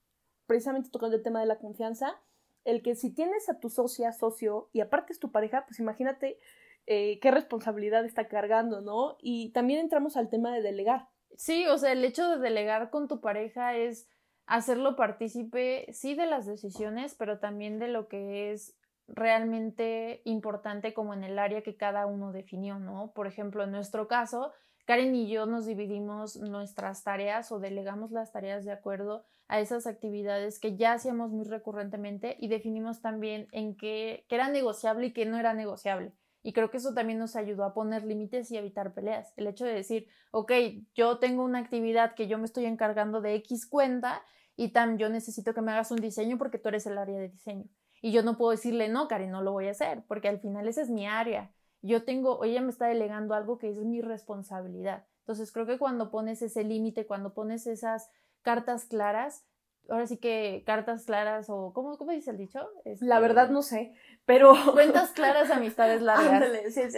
precisamente 0.48 0.90
tocando 0.90 1.14
el 1.14 1.22
tema 1.22 1.38
de 1.38 1.46
la 1.46 1.58
confianza, 1.58 2.20
el 2.64 2.82
que 2.82 2.96
si 2.96 3.10
tienes 3.14 3.48
a 3.48 3.60
tu 3.60 3.70
socia, 3.70 4.12
socio 4.12 4.68
y 4.72 4.80
aparte 4.80 5.12
es 5.12 5.20
tu 5.20 5.30
pareja, 5.30 5.64
pues 5.66 5.78
imagínate 5.78 6.38
eh, 6.86 7.20
qué 7.20 7.30
responsabilidad 7.30 8.04
está 8.04 8.28
cargando, 8.28 8.80
¿no? 8.80 9.18
Y 9.20 9.50
también 9.52 9.78
entramos 9.78 10.16
al 10.16 10.30
tema 10.30 10.52
de 10.52 10.62
delegar. 10.62 11.08
Sí, 11.36 11.66
o 11.66 11.78
sea, 11.78 11.92
el 11.92 12.04
hecho 12.04 12.28
de 12.30 12.38
delegar 12.38 12.90
con 12.90 13.06
tu 13.06 13.20
pareja 13.20 13.76
es 13.76 14.08
hacerlo 14.46 14.96
partícipe, 14.96 15.86
sí, 15.92 16.14
de 16.14 16.26
las 16.26 16.46
decisiones, 16.46 17.14
pero 17.14 17.38
también 17.38 17.78
de 17.78 17.88
lo 17.88 18.08
que 18.08 18.50
es 18.50 18.74
realmente 19.06 20.22
importante 20.24 20.94
como 20.94 21.12
en 21.12 21.24
el 21.24 21.38
área 21.38 21.62
que 21.62 21.76
cada 21.76 22.06
uno 22.06 22.32
definió, 22.32 22.78
¿no? 22.78 23.12
Por 23.14 23.26
ejemplo, 23.26 23.64
en 23.64 23.70
nuestro 23.70 24.08
caso, 24.08 24.52
Karen 24.88 25.14
y 25.14 25.28
yo 25.28 25.44
nos 25.44 25.66
dividimos 25.66 26.36
nuestras 26.36 27.04
tareas 27.04 27.52
o 27.52 27.58
delegamos 27.58 28.10
las 28.10 28.32
tareas 28.32 28.64
de 28.64 28.72
acuerdo 28.72 29.26
a 29.46 29.60
esas 29.60 29.86
actividades 29.86 30.58
que 30.58 30.78
ya 30.78 30.94
hacíamos 30.94 31.30
muy 31.30 31.44
recurrentemente 31.44 32.38
y 32.40 32.48
definimos 32.48 33.02
también 33.02 33.48
en 33.52 33.76
qué, 33.76 34.24
era 34.30 34.48
negociable 34.48 35.08
y 35.08 35.12
qué 35.12 35.26
no 35.26 35.38
era 35.38 35.52
negociable. 35.52 36.14
Y 36.42 36.54
creo 36.54 36.70
que 36.70 36.78
eso 36.78 36.94
también 36.94 37.18
nos 37.18 37.36
ayudó 37.36 37.64
a 37.64 37.74
poner 37.74 38.02
límites 38.02 38.50
y 38.50 38.56
evitar 38.56 38.94
peleas. 38.94 39.34
El 39.36 39.48
hecho 39.48 39.66
de 39.66 39.74
decir, 39.74 40.06
ok, 40.30 40.52
yo 40.94 41.18
tengo 41.18 41.44
una 41.44 41.58
actividad 41.58 42.14
que 42.14 42.26
yo 42.26 42.38
me 42.38 42.46
estoy 42.46 42.64
encargando 42.64 43.20
de 43.20 43.34
X 43.34 43.66
cuenta 43.66 44.22
y 44.56 44.70
tan 44.70 44.96
yo 44.96 45.10
necesito 45.10 45.52
que 45.52 45.60
me 45.60 45.72
hagas 45.72 45.90
un 45.90 45.98
diseño 45.98 46.38
porque 46.38 46.56
tú 46.56 46.70
eres 46.70 46.86
el 46.86 46.96
área 46.96 47.18
de 47.18 47.28
diseño. 47.28 47.66
Y 48.00 48.10
yo 48.12 48.22
no 48.22 48.38
puedo 48.38 48.52
decirle, 48.52 48.88
no, 48.88 49.06
Karen, 49.06 49.32
no 49.32 49.42
lo 49.42 49.52
voy 49.52 49.66
a 49.66 49.72
hacer, 49.72 50.02
porque 50.08 50.28
al 50.28 50.40
final 50.40 50.66
esa 50.66 50.80
es 50.80 50.88
mi 50.88 51.06
área. 51.06 51.52
Yo 51.82 52.04
tengo, 52.04 52.44
ella 52.44 52.60
me 52.60 52.70
está 52.70 52.86
delegando 52.86 53.34
algo 53.34 53.58
que 53.58 53.70
es 53.70 53.76
mi 53.76 54.00
responsabilidad. 54.00 55.06
Entonces 55.20 55.52
creo 55.52 55.66
que 55.66 55.78
cuando 55.78 56.10
pones 56.10 56.42
ese 56.42 56.64
límite, 56.64 57.06
cuando 57.06 57.34
pones 57.34 57.66
esas 57.66 58.10
cartas 58.42 58.86
claras, 58.86 59.44
ahora 59.88 60.06
sí 60.06 60.18
que 60.18 60.62
cartas 60.66 61.04
claras 61.04 61.48
o 61.50 61.72
¿cómo, 61.72 61.96
cómo 61.96 62.12
dice 62.12 62.30
el 62.30 62.38
dicho? 62.38 62.60
La 63.00 63.20
verdad 63.20 63.44
este, 63.44 63.54
no 63.54 63.62
sé, 63.62 63.94
pero... 64.24 64.52
Cuentas 64.72 65.10
claras, 65.12 65.50
amistades 65.50 66.02
largas. 66.02 66.50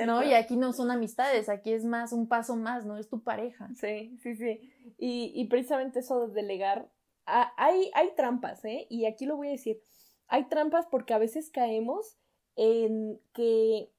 ¿No? 0.07 0.23
Y 0.23 0.35
aquí 0.35 0.57
no 0.57 0.73
son 0.73 0.91
amistades, 0.91 1.49
aquí 1.49 1.73
es 1.73 1.85
más 1.85 2.13
un 2.13 2.29
paso 2.29 2.57
más, 2.57 2.87
¿no? 2.87 2.97
Es 2.97 3.09
tu 3.09 3.23
pareja. 3.23 3.69
Sí, 3.77 4.17
sí, 4.23 4.35
sí. 4.35 4.73
Y, 4.99 5.33
y 5.35 5.47
precisamente 5.49 6.01
eso 6.01 6.27
de 6.27 6.35
delegar, 6.35 6.91
hay, 7.25 7.91
hay 7.95 8.15
trampas, 8.17 8.65
¿eh? 8.65 8.87
Y 8.91 9.07
aquí 9.07 9.27
lo 9.27 9.37
voy 9.37 9.49
a 9.49 9.53
decir, 9.53 9.81
hay 10.29 10.49
trampas 10.49 10.87
porque 10.91 11.15
a 11.15 11.19
veces 11.19 11.51
caemos 11.51 12.17
en 12.57 13.21
que 13.33 13.93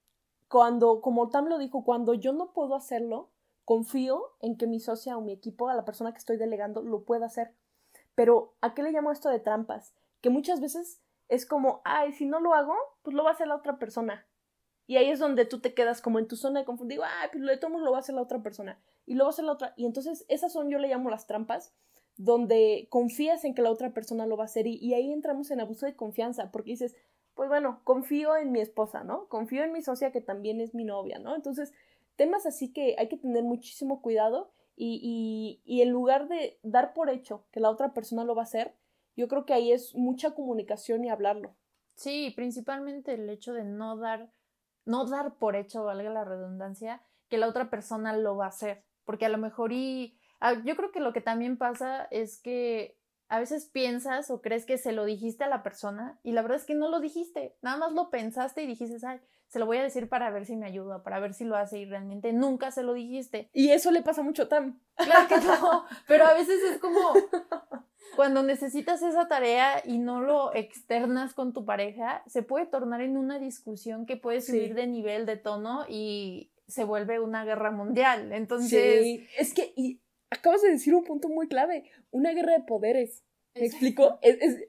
cuando, 0.51 0.99
como 0.99 1.29
Tam 1.29 1.47
lo 1.47 1.57
dijo, 1.57 1.85
cuando 1.85 2.13
yo 2.13 2.33
no 2.33 2.51
puedo 2.51 2.75
hacerlo, 2.75 3.31
confío 3.63 4.33
en 4.41 4.57
que 4.57 4.67
mi 4.67 4.81
socia 4.81 5.17
o 5.17 5.21
mi 5.21 5.31
equipo, 5.31 5.69
a 5.69 5.75
la 5.75 5.85
persona 5.85 6.11
que 6.11 6.17
estoy 6.17 6.35
delegando, 6.35 6.81
lo 6.81 7.05
pueda 7.05 7.27
hacer. 7.27 7.55
Pero, 8.15 8.53
¿a 8.59 8.73
qué 8.73 8.83
le 8.83 8.91
llamo 8.91 9.13
esto 9.13 9.29
de 9.29 9.39
trampas? 9.39 9.95
Que 10.19 10.29
muchas 10.29 10.59
veces 10.59 11.01
es 11.29 11.45
como, 11.45 11.81
ay, 11.85 12.11
si 12.11 12.25
no 12.25 12.41
lo 12.41 12.53
hago, 12.53 12.75
pues 13.01 13.15
lo 13.15 13.23
va 13.23 13.29
a 13.29 13.33
hacer 13.33 13.47
la 13.47 13.55
otra 13.55 13.79
persona. 13.79 14.27
Y 14.87 14.97
ahí 14.97 15.09
es 15.09 15.19
donde 15.19 15.45
tú 15.45 15.61
te 15.61 15.73
quedas 15.73 16.01
como 16.01 16.19
en 16.19 16.27
tu 16.27 16.35
zona 16.35 16.59
de 16.59 16.65
confort. 16.65 16.89
Digo, 16.89 17.03
ay, 17.05 17.29
pues 17.31 17.41
lo 17.41 17.49
de 17.49 17.57
todos 17.57 17.79
lo 17.79 17.91
va 17.91 17.97
a 17.97 18.01
hacer 18.01 18.15
la 18.15 18.21
otra 18.21 18.43
persona. 18.43 18.77
Y 19.05 19.15
lo 19.15 19.23
va 19.23 19.29
a 19.29 19.31
hacer 19.31 19.45
la 19.45 19.53
otra. 19.53 19.73
Y 19.77 19.85
entonces 19.85 20.25
esas 20.27 20.51
son, 20.51 20.69
yo 20.69 20.79
le 20.79 20.89
llamo 20.89 21.09
las 21.09 21.27
trampas, 21.27 21.73
donde 22.17 22.87
confías 22.89 23.45
en 23.45 23.55
que 23.55 23.61
la 23.61 23.71
otra 23.71 23.93
persona 23.93 24.25
lo 24.25 24.35
va 24.35 24.43
a 24.43 24.51
hacer. 24.51 24.67
Y, 24.67 24.75
y 24.75 24.95
ahí 24.95 25.13
entramos 25.13 25.49
en 25.49 25.61
abuso 25.61 25.85
de 25.85 25.95
confianza, 25.95 26.51
porque 26.51 26.71
dices, 26.71 26.97
pues 27.41 27.49
bueno, 27.49 27.81
confío 27.85 28.37
en 28.37 28.51
mi 28.51 28.61
esposa, 28.61 29.03
¿no? 29.03 29.27
Confío 29.27 29.63
en 29.63 29.71
mi 29.73 29.81
socia 29.81 30.11
que 30.11 30.21
también 30.21 30.61
es 30.61 30.75
mi 30.75 30.83
novia, 30.83 31.17
¿no? 31.17 31.33
Entonces, 31.33 31.73
temas 32.15 32.45
así 32.45 32.71
que 32.71 32.95
hay 32.99 33.09
que 33.09 33.17
tener 33.17 33.43
muchísimo 33.43 34.03
cuidado 34.03 34.51
y, 34.75 35.59
y, 35.65 35.81
en 35.81 35.89
lugar 35.89 36.27
de 36.27 36.59
dar 36.61 36.93
por 36.93 37.09
hecho 37.09 37.47
que 37.51 37.59
la 37.59 37.71
otra 37.71 37.95
persona 37.95 38.23
lo 38.25 38.35
va 38.35 38.43
a 38.43 38.45
hacer, 38.45 38.75
yo 39.15 39.27
creo 39.27 39.47
que 39.47 39.55
ahí 39.55 39.71
es 39.71 39.95
mucha 39.95 40.35
comunicación 40.35 41.03
y 41.03 41.09
hablarlo. 41.09 41.55
Sí, 41.95 42.31
principalmente 42.35 43.15
el 43.15 43.27
hecho 43.27 43.53
de 43.53 43.63
no 43.63 43.97
dar, 43.97 44.31
no 44.85 45.07
dar 45.07 45.33
por 45.39 45.55
hecho, 45.55 45.83
valga 45.83 46.11
la 46.11 46.23
redundancia, 46.23 47.01
que 47.27 47.39
la 47.39 47.47
otra 47.47 47.71
persona 47.71 48.15
lo 48.15 48.37
va 48.37 48.45
a 48.45 48.49
hacer. 48.49 48.83
Porque 49.03 49.25
a 49.25 49.29
lo 49.29 49.39
mejor 49.39 49.71
y 49.71 50.15
ah, 50.41 50.61
yo 50.63 50.75
creo 50.75 50.91
que 50.91 50.99
lo 50.99 51.11
que 51.11 51.21
también 51.21 51.57
pasa 51.57 52.07
es 52.11 52.39
que 52.39 53.00
a 53.31 53.39
veces 53.39 53.65
piensas 53.65 54.29
o 54.29 54.41
crees 54.41 54.65
que 54.65 54.77
se 54.77 54.91
lo 54.91 55.05
dijiste 55.05 55.45
a 55.45 55.47
la 55.47 55.63
persona 55.63 56.19
y 56.21 56.33
la 56.33 56.41
verdad 56.41 56.57
es 56.57 56.65
que 56.65 56.75
no 56.75 56.89
lo 56.89 56.99
dijiste, 56.99 57.55
nada 57.61 57.77
más 57.77 57.93
lo 57.93 58.09
pensaste 58.09 58.61
y 58.61 58.67
dijiste, 58.67 58.97
ay, 59.07 59.21
se 59.47 59.57
lo 59.57 59.65
voy 59.65 59.77
a 59.77 59.83
decir 59.83 60.09
para 60.09 60.29
ver 60.31 60.45
si 60.45 60.57
me 60.57 60.65
ayuda, 60.65 61.01
para 61.01 61.21
ver 61.21 61.33
si 61.33 61.45
lo 61.45 61.55
hace 61.55 61.79
y 61.79 61.85
realmente 61.85 62.33
nunca 62.33 62.71
se 62.71 62.83
lo 62.83 62.93
dijiste. 62.93 63.49
Y 63.53 63.69
eso 63.69 63.89
le 63.91 64.01
pasa 64.01 64.21
mucho 64.21 64.43
a 64.43 64.49
Tam. 64.49 64.81
Claro 64.95 65.29
que 65.29 65.37
no, 65.37 65.85
pero 66.09 66.25
a 66.25 66.33
veces 66.33 66.61
es 66.61 66.79
como 66.79 67.13
cuando 68.17 68.43
necesitas 68.43 69.01
esa 69.01 69.29
tarea 69.29 69.81
y 69.85 69.97
no 69.97 70.19
lo 70.19 70.53
externas 70.53 71.33
con 71.33 71.53
tu 71.53 71.63
pareja, 71.63 72.23
se 72.27 72.43
puede 72.43 72.65
tornar 72.65 72.99
en 72.99 73.15
una 73.15 73.39
discusión 73.39 74.05
que 74.05 74.17
puede 74.17 74.41
subir 74.41 74.75
de 74.75 74.87
nivel, 74.87 75.25
de 75.25 75.37
tono 75.37 75.85
y 75.87 76.51
se 76.67 76.83
vuelve 76.83 77.21
una 77.21 77.45
guerra 77.45 77.71
mundial. 77.71 78.33
Entonces, 78.33 79.03
sí. 79.03 79.25
es 79.37 79.53
que 79.53 79.71
y 79.77 80.01
acabas 80.31 80.63
de 80.63 80.71
decir 80.71 80.95
un 80.95 81.03
punto 81.03 81.29
muy 81.29 81.47
clave, 81.47 81.83
una 82.09 82.31
guerra 82.31 82.53
de 82.53 82.63
poderes. 82.63 83.23
¿Me 83.53 83.65
explico? 83.65 84.17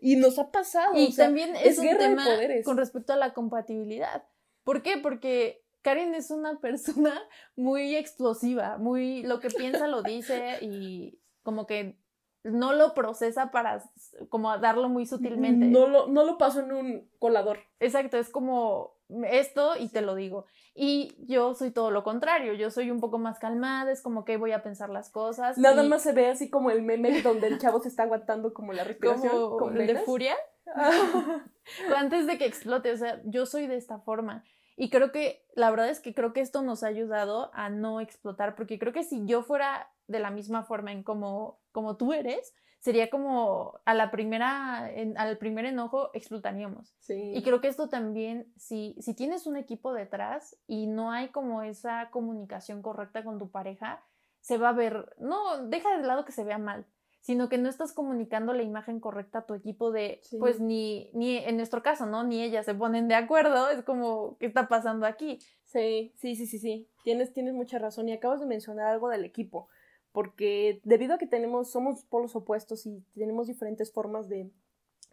y 0.00 0.16
nos 0.16 0.38
ha 0.40 0.50
pasado. 0.50 0.92
Y 0.97 1.14
también 1.14 1.54
es, 1.54 1.78
un 1.78 1.97
tema 1.97 2.26
con 2.64 2.76
respecto 2.76 3.12
a 3.12 3.16
la 3.16 3.33
compatibilidad. 3.33 4.25
¿Por 4.64 4.83
qué? 4.83 4.99
Porque 4.99 5.64
Karen 5.83 6.14
es 6.14 6.31
una 6.31 6.59
persona 6.61 7.23
muy 7.57 7.95
explosiva, 7.95 8.78
muy 8.78 9.23
lo 9.23 9.40
que 9.40 9.49
piensa 9.49 9.87
lo 9.87 10.02
dice 10.02 10.59
y 10.61 11.21
como 11.42 11.66
que 11.66 11.97
no 12.45 12.73
lo 12.73 12.92
procesa 12.92 13.52
para 13.52 13.85
como 14.28 14.59
darlo 14.59 14.88
muy 14.88 15.07
sutilmente. 15.07 15.66
No 15.66 15.87
lo, 15.87 16.09
no 16.09 16.25
lo 16.25 16.38
paso 16.38 16.59
en 16.59 16.73
un 16.73 17.11
colador. 17.21 17.61
Exacto, 17.78 18.19
es 18.19 18.31
como 18.31 18.97
esto 19.25 19.76
y 19.78 19.88
te 19.88 20.00
lo 20.00 20.14
digo. 20.14 20.47
Y 20.75 21.14
yo 21.26 21.54
soy 21.54 21.71
todo 21.71 21.90
lo 21.90 22.02
contrario, 22.02 22.54
yo 22.54 22.71
soy 22.71 22.90
un 22.90 23.00
poco 23.00 23.19
más 23.19 23.38
calmada, 23.38 23.92
es 23.92 24.00
como 24.00 24.25
que 24.25 24.37
voy 24.37 24.52
a 24.52 24.62
pensar 24.62 24.90
las 24.90 25.11
cosas. 25.11 25.59
Nada 25.59 25.83
más 25.83 26.02
se 26.02 26.12
ve 26.12 26.28
así 26.28 26.49
como 26.50 26.71
el 26.71 26.83
meme 26.83 27.23
donde 27.23 27.49
el 27.49 27.59
chavo 27.59 27.81
se 27.81 27.88
está 27.88 28.04
aguantando 28.04 28.54
como 28.54 28.73
la 28.73 28.85
respiración. 28.85 29.33
Como 29.59 29.71
de 29.71 29.97
furia. 29.97 30.35
Antes 31.97 32.26
de 32.26 32.38
que 32.38 32.47
explote, 32.47 32.90
o 32.90 32.97
sea, 32.97 33.21
yo 33.25 33.47
soy 33.47 33.66
de 33.66 33.76
esta 33.76 33.99
forma. 33.99 34.45
Y 34.83 34.91
creo 34.91 35.12
que, 35.12 35.47
la 35.55 35.71
verdad 35.71 35.91
es 35.91 36.01
que 36.01 36.12
creo 36.12 36.33
que 36.33 36.41
esto 36.41 36.61
nos 36.61 36.83
ha 36.83 36.89
ayudado 36.89 37.53
a 37.55 37.71
no 37.71 38.01
explotar, 38.01 38.57
porque 38.57 38.81
creo 38.81 38.93
que 38.93 39.05
si 39.05 39.25
yo 39.27 39.45
fuera 39.45 39.89
de 40.09 40.19
la 40.19 40.33
misma 40.33 40.65
forma 40.65 40.91
en 40.91 41.05
como, 41.05 41.61
como 41.71 41.97
tú 41.97 42.12
eres, 42.12 42.53
sería 42.81 43.09
como 43.09 43.79
a 43.85 43.95
la 43.95 44.11
primera, 44.11 44.91
al 45.19 45.39
primer 45.39 45.67
enojo 45.67 46.11
explotaríamos. 46.15 46.97
Sí. 46.99 47.31
Y 47.33 47.45
creo 47.45 47.61
que 47.61 47.69
esto 47.69 47.89
también, 47.89 48.53
si, 48.57 48.97
si 48.99 49.15
tienes 49.15 49.47
un 49.47 49.57
equipo 49.57 49.93
detrás 49.93 50.59
y 50.67 50.89
no 50.89 51.12
hay 51.12 51.29
como 51.29 51.62
esa 51.62 52.11
comunicación 52.11 52.83
correcta 52.83 53.23
con 53.23 53.39
tu 53.39 53.53
pareja, 53.53 54.05
se 54.41 54.59
va 54.59 54.71
a 54.71 54.73
ver, 54.73 55.15
no, 55.21 55.65
deja 55.69 55.97
de 55.97 56.05
lado 56.05 56.25
que 56.25 56.33
se 56.33 56.43
vea 56.43 56.59
mal, 56.59 56.89
sino 57.23 57.49
que 57.49 57.57
no 57.57 57.69
estás 57.69 57.93
comunicando 57.93 58.52
la 58.52 58.64
imagen 58.64 58.99
correcta 58.99 59.38
a 59.38 59.47
tu 59.47 59.55
equipo 59.55 59.93
de, 59.93 60.21
pues 60.41 60.61
ni, 60.61 61.09
ni 61.14 61.37
en 61.38 61.57
nuestro 61.57 61.81
caso, 61.81 62.05
¿no? 62.05 62.25
Ni 62.25 62.43
ellas 62.43 62.67
se 62.67 62.75
ponen 62.75 63.07
de 63.07 63.14
acuerdo, 63.14 63.71
es 63.71 63.85
como, 63.85 64.37
¿qué 64.38 64.47
está 64.47 64.67
pasando 64.67 65.07
aquí? 65.07 65.38
Sí, 65.64 66.12
sí, 66.17 66.35
sí, 66.35 66.47
sí, 66.47 66.59
sí, 66.59 66.88
tienes, 67.05 67.33
tienes 67.33 67.55
mucha 67.55 67.79
razón 67.79 68.09
y 68.09 68.12
acabas 68.12 68.41
de 68.41 68.47
mencionar 68.47 68.88
algo 68.88 69.09
del 69.09 69.25
equipo, 69.25 69.69
porque 70.11 70.81
debido 70.83 71.14
a 71.14 71.19
que 71.19 71.29
tenemos, 71.29 71.71
somos 71.71 72.05
polos 72.05 72.35
opuestos 72.35 72.87
y 72.87 73.05
tenemos 73.14 73.47
diferentes 73.47 73.93
formas 73.93 74.29
de, 74.29 74.50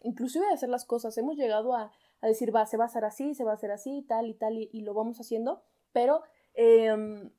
inclusive 0.02 0.44
de 0.46 0.54
hacer 0.54 0.68
las 0.68 0.84
cosas, 0.84 1.16
hemos 1.16 1.36
llegado 1.36 1.76
a, 1.76 1.92
a 2.20 2.26
decir, 2.26 2.54
va, 2.54 2.66
se 2.66 2.76
va 2.76 2.84
a 2.84 2.88
hacer 2.88 3.04
así, 3.04 3.36
se 3.36 3.44
va 3.44 3.52
a 3.52 3.54
hacer 3.54 3.70
así, 3.70 4.04
tal 4.08 4.26
y 4.26 4.34
tal, 4.34 4.58
y, 4.58 4.68
y 4.72 4.80
lo 4.80 4.94
vamos 4.94 5.20
haciendo, 5.20 5.62
pero... 5.92 6.22
Eh, 6.54 7.30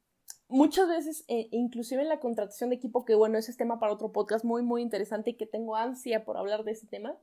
muchas 0.51 0.87
veces, 0.87 1.23
eh, 1.27 1.47
inclusive 1.51 2.01
en 2.01 2.09
la 2.09 2.19
contratación 2.19 2.69
de 2.69 2.75
equipo, 2.75 3.05
que 3.05 3.15
bueno, 3.15 3.37
ese 3.37 3.51
es 3.51 3.57
tema 3.57 3.79
para 3.79 3.93
otro 3.93 4.11
podcast 4.11 4.45
muy, 4.45 4.61
muy 4.61 4.81
interesante 4.81 5.31
y 5.31 5.33
que 5.35 5.45
tengo 5.45 5.75
ansia 5.75 6.23
por 6.23 6.37
hablar 6.37 6.63
de 6.63 6.71
ese 6.71 6.87
tema, 6.87 7.17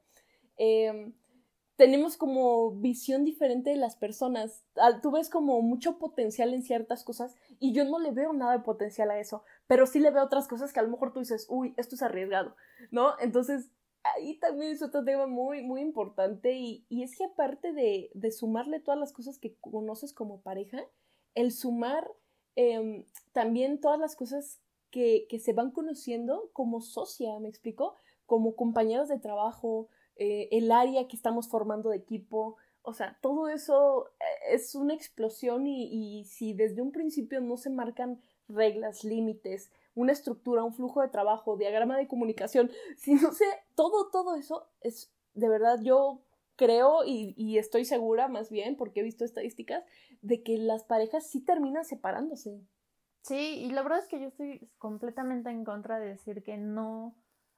em, 0.57 1.13
tenemos 1.77 2.17
como 2.17 2.73
visión 2.73 3.25
diferente 3.25 3.71
de 3.71 3.77
las 3.77 3.95
personas. 3.95 4.65
Tú 5.01 5.13
ves 5.13 5.31
como 5.31 5.63
mucho 5.63 5.99
potencial 5.99 6.53
en 6.53 6.65
ciertas 6.65 7.05
cosas 7.05 7.37
y 7.61 7.73
yo 7.73 7.85
no 7.85 8.01
le 8.01 8.11
veo 8.11 8.33
nada 8.33 8.53
de 8.53 8.65
potencial 8.65 9.13
a 9.13 9.21
eso, 9.21 9.45
pero 9.69 9.87
sí 9.87 10.01
le 10.01 10.11
veo 10.11 10.25
otras 10.25 10.49
cosas 10.49 10.73
que 10.73 10.81
a 10.81 10.83
lo 10.83 10.91
mejor 10.91 11.13
tú 11.13 11.21
dices, 11.21 11.47
uy, 11.49 11.75
esto 11.77 11.95
es 11.95 12.03
arriesgado, 12.03 12.57
¿no? 12.91 13.13
Entonces, 13.21 13.71
ahí 14.03 14.39
también 14.41 14.73
es 14.73 14.83
otro 14.83 15.05
tema 15.05 15.29
muy, 15.29 15.63
muy 15.63 15.81
importante 15.81 16.55
y, 16.55 16.85
es 16.91 17.17
que 17.17 17.25
aparte 17.25 17.73
de, 17.73 18.11
de, 18.13 18.33
sumarle 18.33 18.81
todas 18.81 18.99
las 18.99 19.13
cosas 19.13 19.39
que 19.39 19.55
conoces 19.61 20.13
como 20.13 20.41
pareja, 20.41 20.85
el 21.37 21.53
sumar 21.53 22.11
em, 22.59 23.05
también 23.33 23.81
todas 23.81 24.01
las 24.01 24.17
cosas 24.17 24.61
que, 24.91 25.27
que, 25.29 25.39
se 25.39 25.53
van 25.53 25.71
conociendo 25.71 26.51
como 26.53 26.81
socia, 26.81 27.39
¿me 27.39 27.49
explico? 27.49 27.95
Como 28.27 28.57
compañeros 28.57 29.09
de 29.09 29.21
trabajo, 29.21 29.89
eh, 30.17 30.49
el 30.51 30.73
área 30.73 31.07
que 31.07 31.15
estamos 31.15 31.49
formando 31.49 31.91
de 31.91 31.99
equipo, 31.99 32.57
o 32.83 32.95
sea, 32.95 33.17
todo 33.21 33.49
eso 33.49 34.09
eh, 34.19 34.55
es 34.55 34.75
una 34.75 34.95
explosión 34.95 35.69
y, 35.69 35.85
y 36.21 36.25
si 36.25 36.53
desde 36.53 36.83
un 36.83 36.91
principio 36.91 37.41
no 37.41 37.57
se 37.57 37.71
marcan 37.71 38.21
reglas, 38.49 39.05
límites, 39.05 39.71
una 39.95 40.11
estructura, 40.11 40.65
un 40.65 40.75
flujo 40.75 41.01
de 41.01 41.09
trabajo, 41.09 41.57
diagrama 41.57 41.97
de 41.97 42.09
comunicación, 42.09 42.73
si 42.97 43.15
no 43.15 43.33
sé, 43.33 43.45
todo, 43.77 44.11
todo 44.11 44.35
eso 44.35 44.67
es, 44.81 45.13
de 45.35 45.49
verdad, 45.49 45.81
yo 45.81 46.19
creo 46.59 47.05
y, 47.07 47.57
estoy 47.57 47.87
segura 47.87 48.29
más 48.29 48.51
bien, 48.51 48.77
porque 48.77 49.01
he 49.01 49.03
visto 49.03 49.25
estadísticas, 49.25 49.85
de 50.21 50.43
que 50.43 50.59
las 50.59 50.83
parejas 50.85 51.31
sí 51.31 51.41
terminan 51.41 51.85
separándose. 51.85 52.61
Sí, 53.23 53.61
y 53.61 53.71
la 53.71 53.83
verdad 53.83 54.01
es 54.01 54.09
que 54.09 54.21
yo 54.21 54.27
estoy 54.27 54.69
completamente 54.77 55.51
en 55.51 55.65
contra 55.65 55.99
de 55.99 56.09
decir 56.09 56.43
que 56.43 56.59
no, 56.59 57.15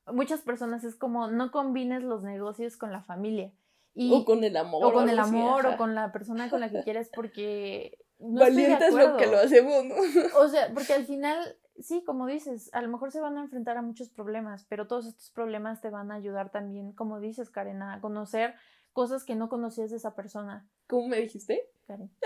muchas 0.07 0.42
personas 0.42 0.85
es 0.85 0.95
como 0.95 1.28
no 1.28 1.50
combines 1.50 2.02
los 2.02 2.23
negocios 2.23 2.76
con 2.76 2.92
la 2.92 3.02
familia. 3.02 3.52
Y, 3.95 4.12
o 4.12 4.25
con 4.25 4.45
el 4.45 4.57
amor. 4.57 4.85
O 4.85 4.92
con 4.92 5.09
el 5.09 5.19
amor, 5.19 5.66
o 5.66 5.76
con 5.76 5.95
la 5.95 6.12
persona 6.12 6.49
con 6.50 6.61
la 6.61 6.71
que 6.71 6.83
quieres, 6.83 7.11
porque... 7.12 7.99
No 8.21 8.40
Valientes 8.40 8.92
lo 8.92 9.16
que 9.16 9.26
lo 9.26 9.38
hacemos, 9.38 9.83
¿no? 9.83 9.95
O 10.38 10.49
sea, 10.49 10.71
porque 10.75 10.92
al 10.92 11.07
final 11.07 11.57
sí, 11.78 12.02
como 12.04 12.26
dices, 12.26 12.69
a 12.75 12.83
lo 12.83 12.88
mejor 12.88 13.12
se 13.12 13.21
van 13.21 13.38
a 13.38 13.40
enfrentar 13.40 13.78
a 13.78 13.83
muchos 13.83 14.11
problemas, 14.11 14.66
pero 14.69 14.87
todos 14.87 15.07
estos 15.07 15.30
problemas 15.30 15.80
te 15.80 15.88
van 15.88 16.12
a 16.12 16.16
ayudar 16.16 16.50
también, 16.50 16.92
como 16.92 17.19
dices, 17.19 17.49
Karen, 17.49 17.83
a 17.83 17.99
conocer 18.02 18.54
cosas 18.92 19.25
que 19.25 19.35
no 19.35 19.49
conocías 19.49 19.90
de 19.90 19.97
esa 19.97 20.14
persona. 20.14 20.68
¿Cómo 20.87 21.09
me 21.09 21.18
dijiste? 21.18 21.68
Karen. 21.87 22.11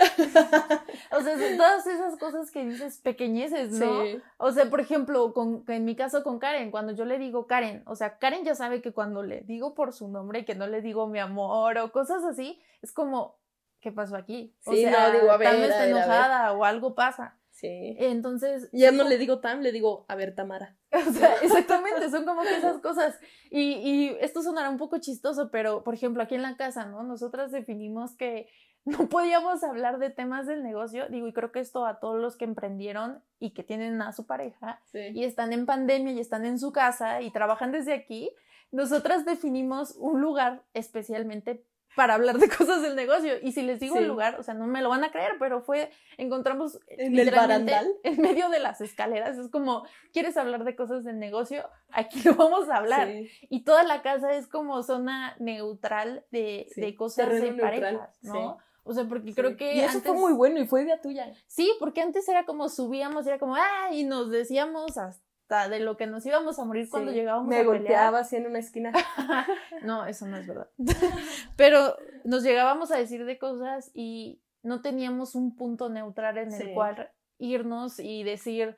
o 1.11 1.21
sea, 1.21 1.57
todas 1.57 1.87
esas 1.87 2.17
cosas 2.19 2.51
que 2.51 2.65
dices 2.65 2.99
pequeñeces, 2.99 3.71
¿no? 3.71 4.03
O 4.37 4.51
sea, 4.51 4.69
por 4.69 4.79
ejemplo, 4.79 5.33
con, 5.33 5.63
en 5.67 5.85
mi 5.85 5.95
caso 5.95 6.23
con 6.23 6.39
Karen, 6.39 6.71
cuando 6.71 6.93
yo 6.93 7.05
le 7.05 7.17
digo 7.17 7.47
Karen, 7.47 7.83
o 7.85 7.95
sea, 7.95 8.17
Karen 8.17 8.43
ya 8.43 8.55
sabe 8.55 8.81
que 8.81 8.93
cuando 8.93 9.23
le 9.23 9.41
digo 9.41 9.73
por 9.73 9.93
su 9.93 10.07
nombre 10.07 10.39
y 10.39 10.45
que 10.45 10.55
no 10.55 10.67
le 10.67 10.81
digo 10.81 11.07
mi 11.07 11.19
amor 11.19 11.77
o 11.77 11.91
cosas 11.91 12.23
así, 12.23 12.61
es 12.81 12.91
como, 12.91 13.37
¿qué 13.79 13.91
pasó 13.91 14.15
aquí? 14.15 14.55
O 14.65 14.73
sea, 14.73 15.09
no, 15.09 15.19
digo, 15.19 15.31
a 15.31 15.37
ver, 15.37 15.49
tal 15.49 15.61
vez 15.61 15.69
está 15.69 15.87
enojada 15.87 16.53
o 16.53 16.63
algo 16.65 16.95
pasa. 16.95 17.37
Sí. 17.55 17.95
Entonces. 17.99 18.69
Ya 18.73 18.91
no 18.91 19.05
le 19.05 19.17
digo 19.17 19.39
Tam, 19.39 19.61
le 19.61 19.71
digo, 19.71 20.05
a 20.09 20.15
ver, 20.15 20.35
Tamara. 20.35 20.75
O 21.07 21.11
sea, 21.11 21.35
exactamente, 21.41 22.09
son 22.09 22.25
como 22.25 22.41
que 22.41 22.57
esas 22.57 22.79
cosas. 22.79 23.17
Y, 23.49 23.75
y 23.75 24.17
esto 24.19 24.41
sonará 24.41 24.69
un 24.69 24.77
poco 24.77 24.97
chistoso, 24.97 25.49
pero 25.51 25.83
por 25.83 25.93
ejemplo, 25.93 26.21
aquí 26.21 26.35
en 26.35 26.41
la 26.41 26.57
casa, 26.57 26.85
¿no? 26.85 27.03
Nosotras 27.03 27.51
definimos 27.51 28.15
que 28.17 28.49
no 28.85 29.07
podíamos 29.07 29.63
hablar 29.63 29.99
de 29.99 30.09
temas 30.09 30.47
del 30.47 30.63
negocio. 30.63 31.07
Digo, 31.07 31.27
y 31.27 31.33
creo 31.33 31.53
que 31.53 31.61
esto 31.61 31.85
a 31.85 32.01
todos 32.01 32.19
los 32.19 32.35
que 32.35 32.43
emprendieron 32.43 33.23
y 33.39 33.51
que 33.51 33.63
tienen 33.63 34.01
a 34.01 34.11
su 34.11 34.25
pareja 34.25 34.81
y 34.93 35.23
están 35.23 35.53
en 35.53 35.65
pandemia 35.65 36.11
y 36.11 36.19
están 36.19 36.45
en 36.45 36.59
su 36.59 36.73
casa 36.73 37.21
y 37.21 37.31
trabajan 37.31 37.71
desde 37.71 37.93
aquí, 37.93 38.31
nosotras 38.71 39.23
definimos 39.23 39.95
un 39.97 40.19
lugar 40.19 40.65
especialmente 40.73 41.63
para 41.95 42.15
hablar 42.15 42.37
de 42.37 42.49
cosas 42.57 42.81
del 42.81 42.95
negocio. 42.95 43.33
Y 43.41 43.51
si 43.51 43.61
les 43.61 43.79
digo 43.79 43.97
el 43.97 44.07
lugar, 44.07 44.39
o 44.39 44.43
sea, 44.43 44.53
no 44.53 44.67
me 44.67 44.81
lo 44.81 44.89
van 44.89 45.03
a 45.03 45.11
creer, 45.11 45.33
pero 45.39 45.61
fue, 45.61 45.91
encontramos 46.17 46.79
en 46.87 47.17
el 47.17 47.31
barandal, 47.31 47.87
en 48.03 48.21
medio 48.21 48.49
de 48.49 48.59
las 48.59 48.81
escaleras. 48.81 49.37
Es 49.37 49.49
como, 49.49 49.85
¿quieres 50.13 50.37
hablar 50.37 50.63
de 50.63 50.75
cosas 50.75 51.03
del 51.03 51.19
negocio? 51.19 51.67
Aquí 51.91 52.21
lo 52.23 52.35
vamos 52.35 52.69
a 52.69 52.77
hablar. 52.77 53.09
Y 53.49 53.63
toda 53.63 53.83
la 53.83 54.01
casa 54.01 54.33
es 54.33 54.47
como 54.47 54.83
zona 54.83 55.35
neutral 55.39 56.25
de, 56.31 56.67
de 56.75 56.95
cosas 56.95 57.29
de 57.29 57.53
parejas, 57.53 58.09
¿no? 58.21 58.57
O 58.87 58.93
sea, 58.93 59.05
porque 59.05 59.33
creo 59.33 59.57
que. 59.57 59.75
Y 59.75 59.79
eso 59.79 59.99
fue 60.01 60.13
muy 60.13 60.33
bueno 60.33 60.59
y 60.59 60.67
fue 60.67 60.83
idea 60.83 61.01
tuya. 61.01 61.33
Sí, 61.47 61.71
porque 61.79 62.01
antes 62.01 62.29
era 62.29 62.45
como 62.45 62.69
subíamos, 62.69 63.25
era 63.25 63.39
como, 63.39 63.55
ah, 63.55 63.89
y 63.91 64.03
nos 64.03 64.29
decíamos 64.29 64.95
hasta 64.97 65.25
de 65.47 65.79
lo 65.79 65.95
que 65.95 66.07
nos 66.07 66.25
íbamos 66.25 66.57
a 66.57 66.65
morir 66.65 66.89
cuando 66.89 67.11
llegábamos 67.11 67.47
me 67.47 67.57
a 67.57 67.59
pelear. 67.59 67.73
Me 67.73 67.79
golpeaba 67.79 68.19
así 68.19 68.35
en 68.35 68.47
una 68.47 68.59
esquina. 68.59 68.91
no, 69.83 70.05
eso 70.05 70.25
no 70.25 70.37
es 70.37 70.47
verdad. 70.47 70.69
Pero 71.55 71.95
nos 72.23 72.43
llegábamos 72.43 72.91
a 72.91 72.97
decir 72.97 73.25
de 73.25 73.37
cosas 73.37 73.91
y 73.93 74.41
no 74.63 74.81
teníamos 74.81 75.35
un 75.35 75.55
punto 75.55 75.89
neutral 75.89 76.37
en 76.39 76.51
el 76.51 76.73
cual 76.73 77.11
irnos 77.37 77.99
y 77.99 78.23
decir, 78.23 78.77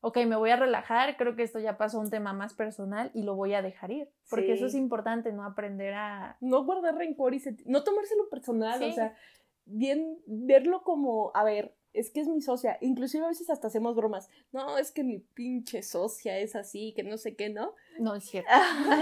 ok, 0.00 0.18
me 0.26 0.36
voy 0.36 0.50
a 0.50 0.56
relajar, 0.56 1.16
creo 1.16 1.34
que 1.34 1.42
esto 1.42 1.58
ya 1.58 1.76
pasó 1.76 1.98
a 1.98 2.02
un 2.02 2.10
tema 2.10 2.32
más 2.32 2.54
personal 2.54 3.10
y 3.14 3.22
lo 3.22 3.34
voy 3.34 3.54
a 3.54 3.62
dejar 3.62 3.90
ir. 3.90 4.08
Porque 4.30 4.52
eso 4.52 4.66
es 4.66 4.74
importante, 4.74 5.32
¿no? 5.32 5.44
Aprender 5.44 5.94
a... 5.94 6.36
No 6.40 6.64
guardar 6.64 6.94
rencor 6.94 7.34
y 7.34 7.42
no 7.66 7.82
tomárselo 7.82 8.28
personal, 8.28 8.82
o 8.82 8.92
sea, 8.92 9.16
bien 9.64 10.18
verlo 10.26 10.82
como, 10.82 11.32
a 11.34 11.42
ver, 11.42 11.74
es 11.94 12.10
que 12.10 12.20
es 12.20 12.28
mi 12.28 12.42
socia. 12.42 12.76
Inclusive 12.80 13.24
a 13.24 13.28
veces 13.28 13.48
hasta 13.48 13.68
hacemos 13.68 13.94
bromas. 13.94 14.28
No, 14.52 14.76
es 14.76 14.90
que 14.90 15.04
mi 15.04 15.20
pinche 15.20 15.82
socia 15.82 16.38
es 16.38 16.56
así, 16.56 16.92
que 16.94 17.04
no 17.04 17.16
sé 17.16 17.36
qué, 17.36 17.48
¿no? 17.48 17.74
No, 17.98 18.14
es 18.14 18.24
cierto. 18.24 18.50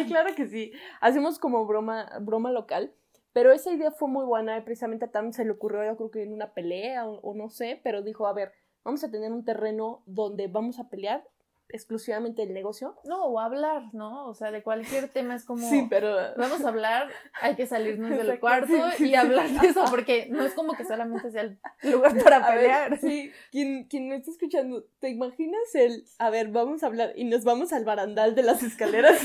claro 0.07 0.35
que 0.37 0.46
sí. 0.46 0.72
Hacemos 1.00 1.38
como 1.38 1.66
broma, 1.66 2.09
broma 2.20 2.52
local. 2.52 2.94
Pero 3.33 3.50
esa 3.50 3.72
idea 3.72 3.90
fue 3.90 4.09
muy 4.09 4.26
buena. 4.26 4.62
Precisamente 4.64 5.07
a 5.07 5.11
Tam 5.11 5.33
se 5.33 5.44
le 5.44 5.50
ocurrió, 5.50 5.85
yo 5.85 5.96
creo 5.96 6.11
que 6.11 6.22
en 6.22 6.33
una 6.33 6.52
pelea 6.52 7.09
o, 7.09 7.18
o 7.20 7.35
no 7.35 7.48
sé, 7.48 7.81
pero 7.83 8.02
dijo, 8.02 8.26
a 8.26 8.35
ver, 8.35 8.52
vamos 8.85 9.02
a 9.02 9.11
tener 9.11 9.33
un 9.33 9.44
terreno 9.44 10.02
donde 10.07 10.48
vamos 10.48 10.78
a 10.78 10.88
pelear 10.90 11.26
exclusivamente 11.72 12.42
el 12.42 12.52
negocio. 12.52 12.96
No, 13.04 13.24
o 13.24 13.40
hablar, 13.40 13.82
¿no? 13.92 14.26
O 14.28 14.35
sea, 14.35 14.50
de 14.50 14.62
cualquier 14.62 15.08
tema 15.08 15.35
es 15.35 15.44
como. 15.44 15.68
Sí, 15.68 15.87
pero. 15.88 16.16
Vamos 16.37 16.64
a 16.64 16.68
hablar, 16.68 17.08
hay 17.40 17.56
que 17.56 17.66
salirnos 17.66 18.11
del 18.11 18.38
cuarto 18.38 18.72
y 18.98 19.14
hablar 19.14 19.48
de 19.48 19.68
eso, 19.68 19.85
porque 19.90 20.26
no 20.30 20.44
es 20.44 20.54
como 20.54 20.74
que 20.74 20.85
solamente 20.85 21.30
sea 21.30 21.42
el 21.42 21.58
lugar 21.90 22.22
para 22.22 22.46
pelear. 22.46 22.98
sí, 22.98 23.30
quien, 23.50 23.85
quien 23.85 24.08
me 24.08 24.16
está 24.16 24.30
escuchando, 24.30 24.85
¿te 25.00 25.08
imaginas 25.08 25.74
el. 25.74 26.04
A 26.18 26.30
ver, 26.30 26.48
vamos 26.48 26.82
a 26.82 26.87
hablar 26.87 27.12
y 27.16 27.24
nos 27.24 27.44
vamos 27.44 27.72
al 27.72 27.85
barandal 27.85 28.35
de 28.35 28.42
las 28.42 28.62
escaleras? 28.62 29.20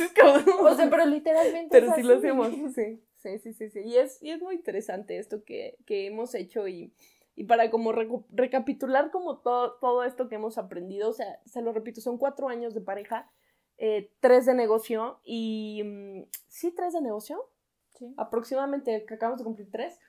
o 0.62 0.75
sea, 0.75 0.89
pero 0.89 1.05
literalmente. 1.05 1.69
Pero 1.71 1.93
sí 1.95 2.03
lo 2.03 2.17
hacemos, 2.17 2.49
sí. 2.73 3.01
Sí, 3.17 3.39
sí, 3.39 3.53
sí, 3.53 3.69
sí. 3.69 3.79
Y 3.83 3.97
es, 3.97 4.21
y 4.21 4.29
es 4.29 4.41
muy 4.41 4.55
interesante 4.55 5.17
esto 5.17 5.43
que, 5.43 5.77
que 5.86 6.05
hemos 6.05 6.36
hecho 6.36 6.67
y 6.67 6.93
y 7.38 7.43
para 7.43 7.69
como 7.69 7.91
recapitular 7.91 9.12
como 9.12 9.38
todo, 9.38 9.73
todo 9.76 10.04
esto 10.04 10.28
que 10.28 10.36
hemos 10.36 10.58
aprendido, 10.58 11.10
o 11.10 11.13
sea, 11.13 11.39
se 11.45 11.62
lo 11.62 11.71
repito, 11.71 12.02
son 12.02 12.17
cuatro 12.17 12.50
años 12.50 12.73
de 12.73 12.82
pareja, 12.82 13.32
eh, 13.78 14.12
tres 14.19 14.47
de 14.47 14.56
negocio 14.56 15.19
y... 15.23 15.84
Mm, 15.86 16.23
sí, 16.47 16.71
tres 16.71 16.93
de 16.93 17.02
negocio. 17.02 17.47
Sí. 17.93 18.12
Aproximadamente, 18.17 19.06
que 19.06 19.13
acabamos 19.13 19.38
de 19.38 19.43
cumplir 19.43 19.69
tres. 19.69 20.00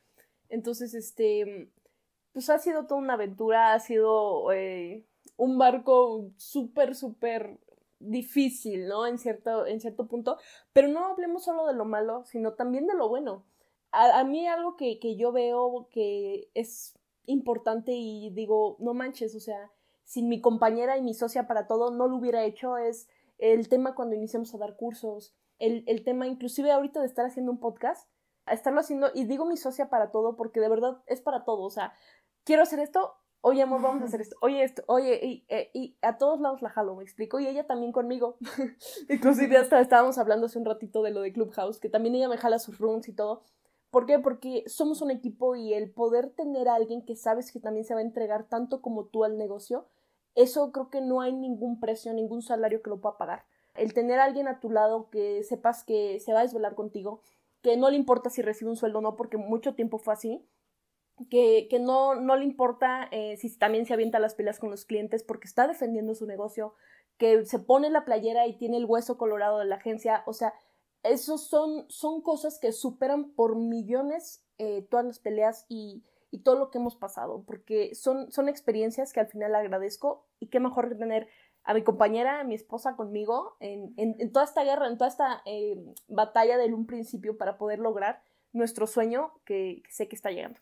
Entonces, 0.48 0.94
este, 0.94 1.70
pues 2.32 2.48
ha 2.48 2.58
sido 2.58 2.86
toda 2.86 2.98
una 2.98 3.12
aventura, 3.12 3.74
ha 3.74 3.80
sido 3.80 4.50
eh, 4.52 5.04
un 5.36 5.58
barco 5.58 6.30
súper, 6.38 6.94
súper 6.94 7.58
difícil, 7.98 8.88
¿no? 8.88 9.06
En 9.06 9.18
cierto, 9.18 9.66
en 9.66 9.82
cierto 9.82 10.08
punto. 10.08 10.38
Pero 10.72 10.88
no 10.88 11.04
hablemos 11.04 11.44
solo 11.44 11.66
de 11.66 11.74
lo 11.74 11.84
malo, 11.84 12.24
sino 12.24 12.54
también 12.54 12.86
de 12.86 12.94
lo 12.94 13.10
bueno. 13.10 13.44
A, 13.90 14.20
a 14.20 14.24
mí 14.24 14.46
algo 14.46 14.76
que, 14.76 14.98
que, 14.98 15.16
yo 15.16 15.30
veo 15.30 15.88
que 15.90 16.48
es 16.54 16.97
importante 17.28 17.92
y 17.92 18.30
digo, 18.30 18.76
no 18.80 18.94
manches, 18.94 19.34
o 19.34 19.40
sea, 19.40 19.70
sin 20.04 20.28
mi 20.28 20.40
compañera 20.40 20.96
y 20.96 21.02
mi 21.02 21.14
socia 21.14 21.46
para 21.46 21.66
todo 21.66 21.90
no 21.90 22.08
lo 22.08 22.16
hubiera 22.16 22.44
hecho, 22.44 22.76
es 22.76 23.08
el 23.38 23.68
tema 23.68 23.94
cuando 23.94 24.16
iniciamos 24.16 24.54
a 24.54 24.58
dar 24.58 24.76
cursos, 24.76 25.34
el, 25.58 25.84
el 25.86 26.04
tema 26.04 26.26
inclusive 26.26 26.72
ahorita 26.72 27.00
de 27.00 27.06
estar 27.06 27.26
haciendo 27.26 27.52
un 27.52 27.60
podcast, 27.60 28.08
estarlo 28.50 28.80
haciendo, 28.80 29.10
y 29.14 29.24
digo 29.24 29.44
mi 29.44 29.56
socia 29.56 29.90
para 29.90 30.10
todo 30.10 30.36
porque 30.36 30.60
de 30.60 30.68
verdad 30.68 31.02
es 31.06 31.20
para 31.20 31.44
todo, 31.44 31.62
o 31.62 31.70
sea, 31.70 31.92
quiero 32.44 32.62
hacer 32.62 32.80
esto, 32.80 33.14
oye 33.40 33.62
amor, 33.62 33.82
vamos 33.82 34.02
a 34.02 34.06
hacer 34.06 34.20
esto, 34.20 34.36
oye 34.40 34.62
esto, 34.62 34.82
oye, 34.86 35.20
y, 35.22 35.44
eh, 35.48 35.70
y, 35.74 35.96
a 36.02 36.18
todos 36.18 36.40
lados 36.40 36.62
la 36.62 36.70
jalo, 36.70 36.96
me 36.96 37.02
explico, 37.02 37.38
y 37.38 37.46
ella 37.46 37.66
también 37.66 37.92
conmigo. 37.92 38.36
Inclusive 39.08 39.56
hasta 39.56 39.80
estábamos 39.80 40.18
hablando 40.18 40.46
hace 40.46 40.58
un 40.58 40.64
ratito 40.64 41.02
de 41.02 41.10
lo 41.10 41.20
de 41.20 41.32
Clubhouse, 41.32 41.78
que 41.78 41.88
también 41.88 42.14
ella 42.14 42.28
me 42.28 42.38
jala 42.38 42.58
sus 42.58 42.78
rooms 42.78 43.08
y 43.08 43.12
todo, 43.12 43.42
¿Por 43.90 44.06
qué? 44.06 44.18
Porque 44.18 44.64
somos 44.66 45.00
un 45.00 45.10
equipo 45.10 45.56
y 45.56 45.72
el 45.72 45.90
poder 45.90 46.30
tener 46.30 46.68
a 46.68 46.74
alguien 46.74 47.04
que 47.04 47.16
sabes 47.16 47.52
que 47.52 47.60
también 47.60 47.86
se 47.86 47.94
va 47.94 48.00
a 48.00 48.04
entregar 48.04 48.48
tanto 48.48 48.82
como 48.82 49.06
tú 49.06 49.24
al 49.24 49.38
negocio, 49.38 49.88
eso 50.34 50.72
creo 50.72 50.90
que 50.90 51.00
no 51.00 51.20
hay 51.20 51.32
ningún 51.32 51.80
precio, 51.80 52.12
ningún 52.12 52.42
salario 52.42 52.82
que 52.82 52.90
lo 52.90 53.00
pueda 53.00 53.16
pagar. 53.16 53.44
El 53.74 53.94
tener 53.94 54.18
a 54.20 54.24
alguien 54.24 54.46
a 54.46 54.60
tu 54.60 54.70
lado 54.70 55.08
que 55.10 55.42
sepas 55.42 55.84
que 55.84 56.20
se 56.20 56.32
va 56.32 56.40
a 56.40 56.42
desvelar 56.42 56.74
contigo, 56.74 57.22
que 57.62 57.76
no 57.76 57.90
le 57.90 57.96
importa 57.96 58.30
si 58.30 58.42
recibe 58.42 58.70
un 58.70 58.76
sueldo 58.76 58.98
o 58.98 59.02
no, 59.02 59.16
porque 59.16 59.36
mucho 59.36 59.74
tiempo 59.74 59.98
fue 59.98 60.12
así, 60.14 60.46
que, 61.30 61.66
que 61.68 61.78
no, 61.80 62.14
no 62.14 62.36
le 62.36 62.44
importa 62.44 63.08
eh, 63.10 63.36
si 63.38 63.56
también 63.56 63.86
se 63.86 63.94
avienta 63.94 64.20
las 64.20 64.34
peleas 64.34 64.58
con 64.58 64.70
los 64.70 64.84
clientes 64.84 65.24
porque 65.24 65.48
está 65.48 65.66
defendiendo 65.66 66.14
su 66.14 66.26
negocio, 66.26 66.74
que 67.16 67.44
se 67.44 67.58
pone 67.58 67.90
la 67.90 68.04
playera 68.04 68.46
y 68.46 68.56
tiene 68.56 68.76
el 68.76 68.84
hueso 68.84 69.18
colorado 69.18 69.58
de 69.58 69.64
la 69.64 69.76
agencia, 69.76 70.22
o 70.26 70.32
sea, 70.32 70.54
esos 71.02 71.46
son, 71.46 71.86
son 71.88 72.22
cosas 72.22 72.58
que 72.58 72.72
superan 72.72 73.30
por 73.30 73.56
millones 73.56 74.44
eh, 74.58 74.86
todas 74.90 75.06
las 75.06 75.18
peleas 75.18 75.66
y, 75.68 76.04
todo 76.44 76.58
lo 76.58 76.70
que 76.70 76.78
hemos 76.78 76.94
pasado, 76.94 77.42
porque 77.46 77.94
son, 77.94 78.30
son 78.30 78.48
experiencias 78.48 79.12
que 79.12 79.20
al 79.20 79.28
final 79.28 79.54
agradezco 79.54 80.26
y 80.38 80.48
qué 80.48 80.60
mejor 80.60 80.88
que 80.88 80.94
tener 80.94 81.26
a 81.64 81.74
mi 81.74 81.82
compañera, 81.82 82.40
a 82.40 82.44
mi 82.44 82.54
esposa 82.54 82.96
conmigo 82.96 83.56
en, 83.60 83.94
en, 83.96 84.32
toda 84.32 84.44
esta 84.44 84.62
guerra, 84.62 84.88
en 84.88 84.98
toda 84.98 85.08
esta 85.08 85.42
eh, 85.46 85.76
batalla 86.06 86.56
del 86.58 86.74
un 86.74 86.86
principio 86.86 87.38
para 87.38 87.58
poder 87.58 87.78
lograr 87.78 88.22
nuestro 88.52 88.86
sueño 88.86 89.32
que, 89.44 89.82
sé 89.88 90.06
que 90.06 90.16
está 90.16 90.30
llegando. 90.30 90.60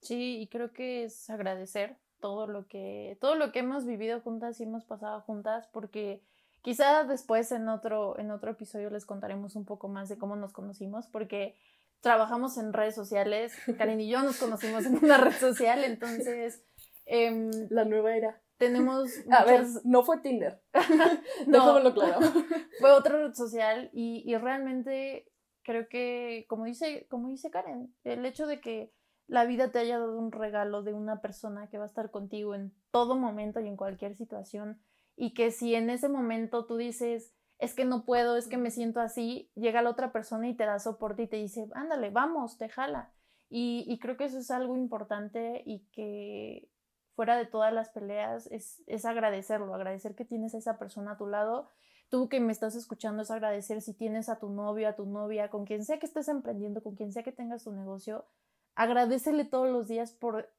Sí, 0.00 0.40
y 0.40 0.48
creo 0.48 0.72
que 0.72 1.04
es 1.04 1.30
agradecer 1.30 1.98
todo 2.20 2.46
lo 2.46 2.66
que, 2.66 3.18
todo 3.20 3.34
lo 3.34 3.52
que 3.52 3.60
hemos 3.60 3.84
vivido 3.84 4.20
juntas 4.20 4.60
y 4.60 4.64
hemos 4.64 4.84
pasado 4.84 5.20
juntas, 5.22 5.68
porque 5.72 6.22
quizá 6.62 7.04
después 7.04 7.52
en 7.52 7.68
otro, 7.68 8.18
en 8.18 8.30
otro 8.30 8.52
episodio 8.52 8.90
les 8.90 9.04
contaremos 9.04 9.56
un 9.56 9.64
poco 9.64 9.88
más 9.88 10.08
de 10.08 10.18
cómo 10.18 10.36
nos 10.36 10.52
conocimos, 10.52 11.06
porque 11.08 11.56
trabajamos 12.00 12.56
en 12.58 12.72
redes 12.72 12.94
sociales, 12.94 13.52
Karen 13.78 14.00
y 14.00 14.08
yo 14.08 14.22
nos 14.22 14.38
conocimos 14.38 14.86
en 14.86 14.96
una 15.04 15.18
red 15.18 15.34
social, 15.34 15.84
entonces... 15.84 16.64
Em, 17.04 17.50
la 17.68 17.84
nueva 17.84 18.16
era 18.16 18.40
tenemos... 18.62 19.10
A 19.30 19.44
ver, 19.44 19.64
no 19.82 20.04
fue 20.04 20.20
Tinder. 20.20 20.62
no, 21.48 21.80
lo 21.80 21.92
claro. 21.92 22.20
fue 22.78 22.92
otra 22.92 23.16
red 23.16 23.34
social 23.34 23.90
y, 23.92 24.22
y, 24.24 24.36
realmente 24.36 25.28
creo 25.64 25.88
que, 25.88 26.46
como 26.48 26.64
dice, 26.66 27.06
como 27.10 27.28
dice 27.28 27.50
Karen, 27.50 27.92
el 28.04 28.24
hecho 28.24 28.46
de 28.46 28.60
que 28.60 28.92
la 29.26 29.44
vida 29.46 29.72
te 29.72 29.80
haya 29.80 29.98
dado 29.98 30.16
un 30.16 30.30
regalo 30.30 30.82
de 30.82 30.92
una 30.92 31.20
persona 31.20 31.68
que 31.68 31.78
va 31.78 31.84
a 31.84 31.88
estar 31.88 32.10
contigo 32.10 32.54
en 32.54 32.72
todo 32.92 33.16
momento 33.16 33.60
y 33.60 33.66
en 33.66 33.76
cualquier 33.76 34.14
situación 34.14 34.80
y 35.22 35.34
que 35.34 35.52
si 35.52 35.76
en 35.76 35.88
ese 35.88 36.08
momento 36.08 36.66
tú 36.66 36.76
dices, 36.76 37.32
es 37.60 37.74
que 37.74 37.84
no 37.84 38.04
puedo, 38.04 38.36
es 38.36 38.48
que 38.48 38.56
me 38.56 38.72
siento 38.72 38.98
así, 38.98 39.52
llega 39.54 39.80
la 39.80 39.90
otra 39.90 40.10
persona 40.10 40.48
y 40.48 40.56
te 40.56 40.64
da 40.64 40.80
soporte 40.80 41.22
y 41.22 41.28
te 41.28 41.36
dice, 41.36 41.68
ándale, 41.74 42.10
vamos, 42.10 42.58
te 42.58 42.68
jala. 42.68 43.12
Y, 43.48 44.00
creo 44.00 44.16
que 44.16 44.24
eso 44.24 44.38
es 44.40 44.50
algo 44.50 44.76
importante 44.76 45.62
y 45.64 45.86
que 45.92 46.68
fuera 47.14 47.36
de 47.36 47.46
todas 47.46 47.72
las 47.72 47.90
peleas, 47.90 48.48
es, 48.50 48.82
es 48.88 49.04
agradecerlo, 49.04 49.72
agradecer 49.72 50.16
que 50.16 50.24
tienes 50.24 50.56
a 50.56 50.58
esa 50.58 50.76
persona 50.76 51.12
a 51.12 51.18
tu 51.18 51.28
lado. 51.28 51.68
Tú 52.08 52.28
que 52.28 52.40
me 52.40 52.50
estás 52.50 52.74
escuchando 52.74 53.22
es 53.22 53.30
agradecer 53.30 53.80
si 53.80 53.94
tienes 53.94 54.28
a 54.28 54.40
tu 54.40 54.50
novio, 54.50 54.88
a 54.88 54.96
tu 54.96 55.06
novia, 55.06 55.50
con 55.50 55.66
quien 55.66 55.84
sea 55.84 56.00
que 56.00 56.06
estés 56.06 56.26
emprendiendo, 56.26 56.82
con 56.82 56.96
quien 56.96 57.12
sea 57.12 57.22
que 57.22 57.30
tengas 57.30 57.62
tu 57.62 57.70
negocio, 57.70 58.26
agradecele 58.74 59.44
todos 59.44 59.70
los 59.70 59.86
días 59.86 60.10
por 60.10 60.52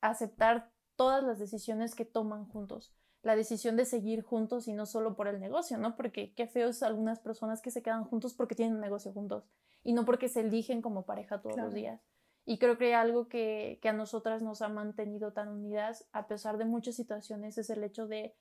aceptar 0.00 0.72
todas 0.96 1.22
las 1.22 1.38
decisiones 1.38 1.94
que 1.94 2.06
toman 2.06 2.46
juntos. 2.46 2.97
La 3.22 3.36
decisión 3.36 3.76
de 3.76 3.84
seguir 3.84 4.22
juntos 4.22 4.68
y 4.68 4.72
no 4.72 4.86
solo 4.86 5.16
por 5.16 5.28
el 5.28 5.40
negocio, 5.40 5.78
¿no? 5.78 5.96
Porque 5.96 6.32
qué 6.34 6.46
feos 6.46 6.82
algunas 6.82 7.18
personas 7.18 7.60
que 7.60 7.70
se 7.70 7.82
quedan 7.82 8.04
juntos 8.04 8.34
porque 8.34 8.54
tienen 8.54 8.76
un 8.76 8.80
negocio 8.80 9.12
juntos 9.12 9.44
y 9.82 9.92
no 9.92 10.04
porque 10.04 10.28
se 10.28 10.40
eligen 10.40 10.82
como 10.82 11.04
pareja 11.04 11.40
todos 11.40 11.56
los 11.56 11.74
días. 11.74 12.00
Y 12.44 12.58
creo 12.58 12.78
que 12.78 12.94
algo 12.94 13.28
que, 13.28 13.78
que 13.82 13.88
a 13.90 13.92
nosotras 13.92 14.42
nos 14.42 14.62
ha 14.62 14.68
mantenido 14.68 15.32
tan 15.32 15.48
unidas, 15.48 16.08
a 16.12 16.28
pesar 16.28 16.56
de 16.56 16.64
muchas 16.64 16.94
situaciones, 16.94 17.58
es 17.58 17.68
el 17.68 17.84
hecho 17.84 18.06
de 18.06 18.34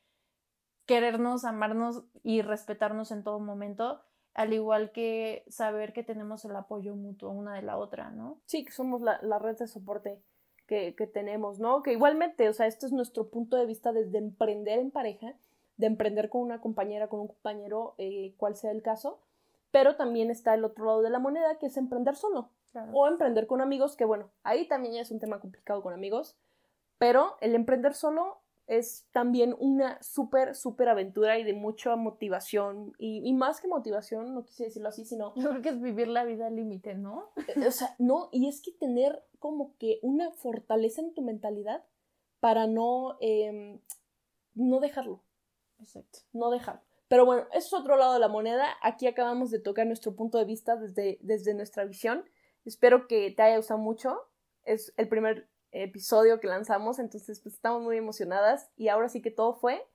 querernos, 0.86 1.44
amarnos 1.44 2.06
y 2.24 2.42
respetarnos 2.42 3.12
en 3.12 3.24
todo 3.24 3.40
momento, 3.40 4.02
al 4.34 4.54
igual 4.54 4.92
que 4.92 5.44
saber 5.50 5.92
que 5.92 6.04
tenemos 6.04 6.46
el 6.46 6.56
apoyo 6.56 6.96
mutuo 6.96 7.32
una 7.32 7.56
de 7.56 7.64
la 7.64 7.78
otra, 7.78 8.10
¿no? 8.12 8.40
Sí, 8.46 8.64
que 8.64 8.72
somos 8.72 9.02
la, 9.02 9.20
la 9.22 9.40
red 9.40 9.58
de 9.58 9.68
soporte 9.68 10.24
que, 10.68 10.96
que, 10.96 11.08
tenemos, 11.08 11.60
¿no? 11.60 11.82
Que 11.82 11.94
igualmente, 11.94 12.50
o 12.50 12.54
sea, 12.54 12.68
este 12.68 12.86
es 12.86 12.92
nuestro 12.92 13.30
punto 13.30 13.58
de 13.58 13.66
vista 13.66 13.92
desde 13.94 14.18
emprender 14.18 14.80
en 14.80 14.92
pareja, 14.92 15.34
de 15.78 15.88
emprender 15.88 16.30
con 16.30 16.42
una 16.42 16.60
compañera, 16.60 17.08
con 17.08 17.22
un 17.22 17.28
compañero, 17.28 17.96
eh, 17.98 18.34
cual 18.38 18.56
sea 18.56 18.72
el 18.72 18.82
caso, 18.82 19.20
pero 19.72 19.96
también 19.96 20.30
está 20.30 20.54
el 20.54 20.66
otro 20.66 20.86
lado 20.86 21.02
de 21.02 21.10
la 21.10 21.20
moneda, 21.20 21.58
que 21.60 21.68
es 21.68 21.78
emprender 21.78 22.16
solo. 22.16 22.50
O 22.94 23.08
emprender 23.08 23.48
con 23.48 23.62
amigos, 23.62 23.96
que 23.96 24.06
bueno, 24.06 24.30
ahí 24.44 24.68
también 24.68 24.96
es 24.98 25.10
un 25.10 25.20
tema 25.20 25.40
complicado 25.40 25.82
con 25.82 25.94
amigos, 25.94 26.36
pero 27.00 27.36
el 27.42 27.56
emprender 27.56 27.96
solo 27.96 28.38
es 28.68 29.08
también 29.12 29.56
una 29.60 30.02
súper, 30.04 30.54
súper 30.54 30.90
aventura 30.90 31.40
y 31.40 31.44
de 31.44 31.54
mucha 31.54 31.96
motivación. 31.96 32.94
Y, 33.00 33.34
más 33.34 33.62
que 33.62 33.68
motivación, 33.70 34.34
no 34.34 34.44
quise 34.44 34.66
decirlo 34.66 34.90
así, 34.90 35.06
sino... 35.06 35.34
Yo 35.36 35.50
creo 35.50 35.62
que 35.62 35.70
es 35.70 35.82
vivir 35.82 36.10
la 36.10 36.26
vida 36.26 36.48
al 36.48 36.56
límite, 36.58 36.94
¿no? 36.94 37.32
o 37.68 37.72
sea, 37.72 37.96
no, 37.98 38.30
y 38.34 38.50
es 38.50 38.62
que 38.62 38.72
tener 38.74 39.24
como 39.40 39.78
que 39.78 40.00
una 40.02 40.32
fortaleza 40.32 41.02
en 41.02 41.14
tu 41.14 41.22
mentalidad 41.22 41.86
para 42.42 42.68
no, 42.68 43.18
em, 43.22 43.80
no 44.54 44.82
dejarlo. 44.82 45.24
Exacto. 45.80 46.20
No 46.34 46.50
dejarlo. 46.52 46.82
Pero 47.08 47.26
bueno, 47.26 47.44
eso 47.54 47.78
es 47.78 47.82
otro 47.82 47.96
lado 47.96 48.14
de 48.14 48.20
la 48.20 48.28
moneda. 48.28 48.68
Aquí 48.82 49.08
acabamos 49.08 49.50
de 49.50 49.60
tocar 49.60 49.88
nuestro 49.88 50.16
punto 50.16 50.38
de 50.38 50.46
vista 50.46 50.76
desde, 50.76 51.20
desde 51.22 51.54
nuestra 51.54 51.86
visión. 51.86 52.30
Espero 52.66 53.08
que 53.08 53.32
te 53.32 53.44
haya 53.44 53.56
gustado 53.56 53.80
mucho. 53.80 54.20
Es 54.66 54.94
el 54.98 55.08
primer 55.08 55.48
episodio 55.72 56.40
que 56.40 56.48
lanzamos, 56.48 57.00
entonces 57.00 57.40
pues 57.42 57.56
estamos 57.56 57.84
muy 57.84 57.98
emocionadas 57.98 58.70
y 58.76 58.88
ahora 58.88 59.10
sí 59.10 59.22
que 59.22 59.32
todo 59.32 59.56
fue 59.56 59.86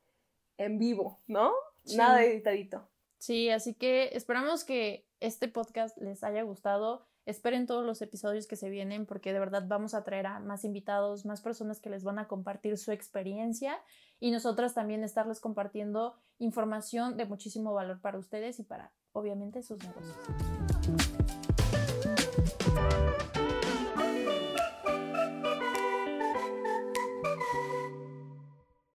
en 0.56 0.78
vivo, 0.78 1.20
¿no? 1.26 1.52
Nada 1.96 2.24
editadito. 2.24 2.88
Sí, 3.18 3.50
así 3.50 3.74
que 3.74 4.10
esperamos 4.14 4.64
que 4.64 5.06
este 5.20 5.48
podcast 5.48 5.96
les 5.98 6.24
haya 6.24 6.42
gustado. 6.42 7.06
Esperen 7.24 7.66
todos 7.66 7.84
los 7.84 8.02
episodios 8.02 8.48
que 8.48 8.56
se 8.56 8.68
vienen 8.68 9.06
porque 9.06 9.32
de 9.32 9.38
verdad 9.38 9.62
vamos 9.68 9.94
a 9.94 10.02
traer 10.02 10.26
a 10.26 10.40
más 10.40 10.64
invitados, 10.64 11.24
más 11.24 11.40
personas 11.40 11.78
que 11.80 11.88
les 11.88 12.02
van 12.02 12.18
a 12.18 12.26
compartir 12.26 12.76
su 12.76 12.90
experiencia 12.90 13.80
y 14.18 14.32
nosotras 14.32 14.74
también 14.74 15.04
estarles 15.04 15.38
compartiendo 15.38 16.16
información 16.38 17.16
de 17.16 17.26
muchísimo 17.26 17.72
valor 17.72 18.00
para 18.00 18.18
ustedes 18.18 18.58
y 18.58 18.64
para 18.64 18.92
obviamente 19.12 19.62
sus 19.62 19.78
negocios. 19.78 20.16